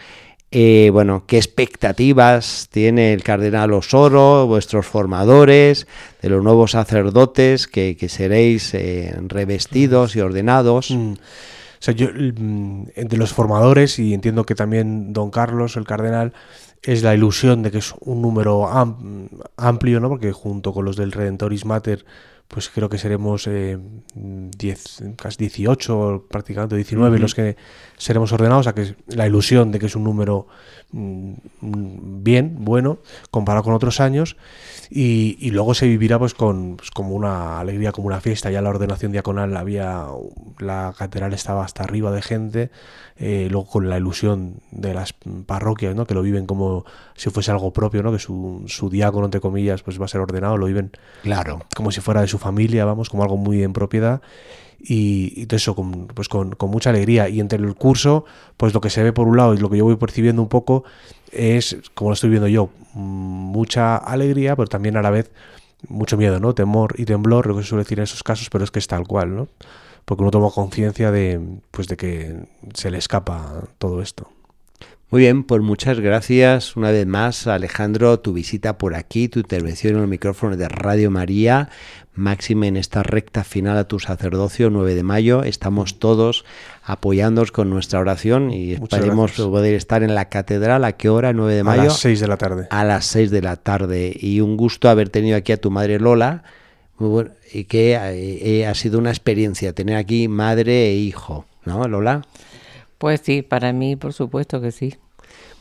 eh, 0.52 0.90
bueno, 0.92 1.24
qué 1.26 1.37
expectativas 1.37 2.68
tiene 2.70 3.12
el 3.12 3.24
cardenal 3.24 3.72
Osoro, 3.72 4.46
vuestros 4.46 4.87
formadores, 4.87 5.88
de 6.22 6.29
los 6.29 6.44
nuevos 6.44 6.70
sacerdotes 6.70 7.66
que, 7.66 7.96
seréis 8.09 8.72
eh, 8.74 9.18
revestidos 9.26 10.14
y 10.14 10.20
ordenados. 10.20 10.92
Mm. 10.92 11.14
O 11.14 11.16
sea, 11.81 11.92
yo, 11.92 12.07
mm, 12.14 12.90
entre 12.94 13.18
los 13.18 13.33
formadores, 13.33 13.98
y 13.98 14.14
entiendo 14.14 14.46
que 14.46 14.55
también 14.55 15.12
don 15.12 15.33
Carlos, 15.33 15.76
el 15.76 15.87
cardenal, 15.87 16.35
es 16.85 17.02
la 17.02 17.16
ilusión 17.16 17.64
de 17.64 17.72
que 17.72 17.79
es 17.79 17.94
un 17.98 18.22
número 18.22 18.68
amplio, 19.57 19.98
¿no? 19.98 20.09
Porque 20.09 20.31
junto 20.31 20.72
con 20.72 20.85
los 20.85 20.94
del 20.94 21.11
Redentoris 21.11 21.64
Mater 21.64 22.05
pues 22.48 22.68
creo 22.68 22.88
que 22.88 22.98
seremos 22.98 23.46
eh, 23.48 23.78
10, 24.14 25.02
casi 25.16 25.37
18, 25.38 26.26
prácticamente 26.30 26.76
19 26.76 27.18
los 27.18 27.35
que 27.35 27.56
seremos 27.96 28.32
ordenados, 28.32 28.66
a 28.66 28.74
que 28.74 28.94
la 29.09 29.26
ilusión 29.26 29.72
de 29.72 29.78
que 29.78 29.87
es 29.87 29.96
un 29.96 30.04
número 30.04 30.46
mm, 30.92 31.32
bien, 32.22 32.56
bueno, 32.61 32.98
comparado 33.30 33.64
con 33.64 33.74
otros 33.74 34.00
años, 34.00 34.37
y, 34.90 35.50
luego 35.50 35.74
se 35.74 35.88
vivirá 35.88 36.18
pues 36.18 36.35
con 36.35 36.76
pues, 36.76 36.90
como 36.90 37.14
una 37.14 37.59
alegría, 37.59 37.92
como 37.92 38.06
una 38.06 38.20
fiesta, 38.20 38.50
ya 38.50 38.62
la 38.62 38.70
ordenación 38.70 39.12
diaconal 39.12 39.56
había, 39.56 40.06
la 40.59 40.94
catedral 40.96 41.32
estaba 41.32 41.64
hasta 41.64 41.82
arriba 41.82 42.12
de 42.12 42.22
gente, 42.22 42.70
eh, 43.18 43.48
luego 43.50 43.66
con 43.66 43.88
la 43.88 43.96
ilusión 43.96 44.61
de 44.70 44.94
las 44.94 45.14
parroquias, 45.46 45.94
¿no? 45.94 46.06
que 46.06 46.14
lo 46.14 46.22
viven 46.22 46.46
como 46.46 46.85
si 47.14 47.30
fuese 47.30 47.50
algo 47.50 47.72
propio, 47.72 48.02
¿no? 48.02 48.12
que 48.12 48.18
su, 48.18 48.64
su 48.66 48.90
diácono, 48.90 49.24
entre 49.24 49.40
comillas, 49.40 49.82
pues 49.82 50.00
va 50.00 50.04
a 50.04 50.09
ser 50.09 50.20
ordenado, 50.20 50.56
lo 50.56 50.66
viven 50.66 50.92
claro. 51.22 51.61
como 51.74 51.90
si 51.90 52.00
fuera 52.00 52.20
de 52.20 52.28
su 52.28 52.36
familia, 52.38 52.85
vamos, 52.85 53.09
como 53.09 53.22
algo 53.22 53.37
muy 53.37 53.62
en 53.62 53.72
propiedad 53.72 54.20
y, 54.79 55.46
todo 55.46 55.57
eso 55.57 55.75
con, 55.75 56.07
pues 56.09 56.29
con, 56.29 56.55
mucha 56.68 56.90
alegría. 56.90 57.29
Y 57.29 57.40
entre 57.40 57.59
el 57.59 57.75
curso, 57.75 58.25
pues 58.57 58.75
lo 58.75 58.81
que 58.81 58.90
se 58.90 59.03
ve 59.03 59.12
por 59.12 59.27
un 59.27 59.37
lado 59.37 59.55
y 59.55 59.59
lo 59.59 59.70
que 59.70 59.79
yo 59.79 59.85
voy 59.85 59.96
percibiendo 59.96 60.42
un 60.42 60.49
poco 60.49 60.85
es, 61.33 61.77
como 61.94 62.11
lo 62.11 62.14
estoy 62.14 62.31
viendo 62.31 62.49
yo, 62.49 62.70
mucha 62.94 63.96
alegría, 63.96 64.57
pero 64.57 64.68
también 64.68 64.96
a 64.96 65.03
la 65.03 65.11
vez 65.11 65.31
mucho 65.88 66.16
miedo, 66.16 66.40
¿no? 66.40 66.55
Temor 66.55 66.94
y 66.99 67.05
temblor, 67.05 67.46
lo 67.46 67.57
que 67.57 67.62
se 67.62 67.68
suele 67.68 67.85
decir 67.85 67.99
en 67.99 68.05
esos 68.05 68.22
casos, 68.22 68.49
pero 68.51 68.64
es 68.64 68.70
que 68.70 68.79
es 68.79 68.87
tal 68.87 69.07
cual, 69.07 69.37
¿no? 69.37 69.49
Porque 70.05 70.22
uno 70.22 70.31
toma 70.31 70.51
conciencia 70.51 71.11
de, 71.11 71.40
pues 71.70 71.88
de 71.88 71.96
que 71.96 72.46
se 72.75 72.90
le 72.90 72.99
escapa 72.99 73.64
todo 73.79 74.01
esto. 74.01 74.31
Muy 75.09 75.21
bien, 75.21 75.45
pues 75.45 75.62
muchas 75.62 76.01
gracias 76.01 76.75
una 76.75 76.90
vez 76.90 77.07
más, 77.07 77.47
Alejandro, 77.47 78.19
tu 78.19 78.33
visita 78.33 78.77
por 78.77 78.97
aquí, 78.97 79.29
tu 79.29 79.38
intervención 79.38 79.95
en 79.95 80.01
el 80.01 80.09
micrófono 80.09 80.57
de 80.57 80.69
Radio 80.69 81.12
María. 81.12 81.69
Máxime 82.16 82.66
en 82.66 82.77
esta 82.77 83.05
recta 83.05 83.45
final 83.45 83.79
a 83.79 83.87
tu 83.87 84.01
sacerdocio, 84.01 84.69
9 84.69 84.97
de 84.97 85.05
mayo. 85.05 85.45
Estamos 85.45 86.01
todos 86.01 86.45
apoyándoos 86.83 87.53
con 87.53 87.71
nuestra 87.71 88.01
oración 88.01 88.51
y 88.51 88.73
esperemos 88.73 89.33
poder 89.33 89.75
estar 89.75 90.03
en 90.03 90.16
la 90.16 90.29
catedral. 90.29 90.85
¿A 90.85 90.95
qué 90.95 91.09
hora? 91.09 91.33
9 91.33 91.55
de 91.55 91.62
mayo. 91.62 91.83
A 91.83 91.85
las 91.85 91.99
6 92.01 92.19
de 92.19 92.27
la 92.27 92.37
tarde. 92.37 92.66
A 92.71 92.83
las 92.83 93.07
6 93.07 93.31
de 93.31 93.42
la 93.42 93.55
tarde. 93.55 94.12
Y 94.19 94.40
un 94.40 94.57
gusto 94.57 94.88
haber 94.88 95.11
tenido 95.11 95.37
aquí 95.37 95.53
a 95.53 95.61
tu 95.61 95.71
madre 95.71 96.01
Lola. 96.01 96.42
Muy 96.99 97.11
bueno, 97.11 97.31
y 97.53 97.64
que 97.64 97.92
eh, 97.95 98.38
eh, 98.42 98.66
ha 98.66 98.75
sido 98.75 98.99
una 98.99 99.11
experiencia 99.11 99.73
tener 99.73 99.97
aquí 99.97 100.27
madre 100.27 100.88
e 100.88 100.95
hijo, 100.95 101.45
¿no, 101.64 101.87
Lola? 101.87 102.23
Pues 102.98 103.20
sí, 103.22 103.42
para 103.42 103.72
mí 103.72 103.96
por 103.96 104.12
supuesto 104.12 104.61
que 104.61 104.72
sí. 104.72 104.94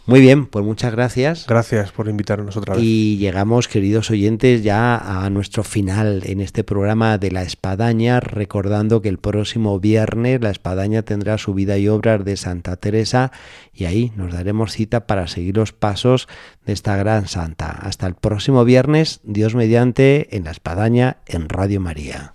Muy 0.07 0.21
bien, 0.21 0.45
pues 0.45 0.63
muchas 0.63 0.91
gracias. 0.91 1.47
Gracias 1.47 1.91
por 1.91 2.07
invitarnos 2.07 2.55
otra 2.57 2.75
vez. 2.75 2.83
Y 2.83 3.17
llegamos, 3.17 3.67
queridos 3.67 4.11
oyentes, 4.11 4.61
ya 4.61 4.97
a 4.97 5.27
nuestro 5.31 5.63
final 5.63 6.21
en 6.25 6.41
este 6.41 6.63
programa 6.63 7.17
de 7.17 7.31
La 7.31 7.41
Espadaña, 7.41 8.19
recordando 8.19 9.01
que 9.01 9.09
el 9.09 9.17
próximo 9.17 9.79
viernes 9.79 10.41
La 10.41 10.51
Espadaña 10.51 11.01
tendrá 11.01 11.39
su 11.39 11.55
vida 11.55 11.79
y 11.79 11.87
obras 11.87 12.23
de 12.23 12.37
Santa 12.37 12.75
Teresa 12.75 13.31
y 13.73 13.85
ahí 13.85 14.11
nos 14.15 14.31
daremos 14.31 14.73
cita 14.73 15.07
para 15.07 15.25
seguir 15.27 15.57
los 15.57 15.73
pasos 15.73 16.27
de 16.67 16.73
esta 16.73 16.95
gran 16.97 17.27
santa. 17.27 17.71
Hasta 17.71 18.05
el 18.05 18.13
próximo 18.13 18.63
viernes, 18.63 19.21
Dios 19.23 19.55
mediante, 19.55 20.35
en 20.37 20.43
La 20.43 20.51
Espadaña, 20.51 21.17
en 21.25 21.49
Radio 21.49 21.81
María. 21.81 22.34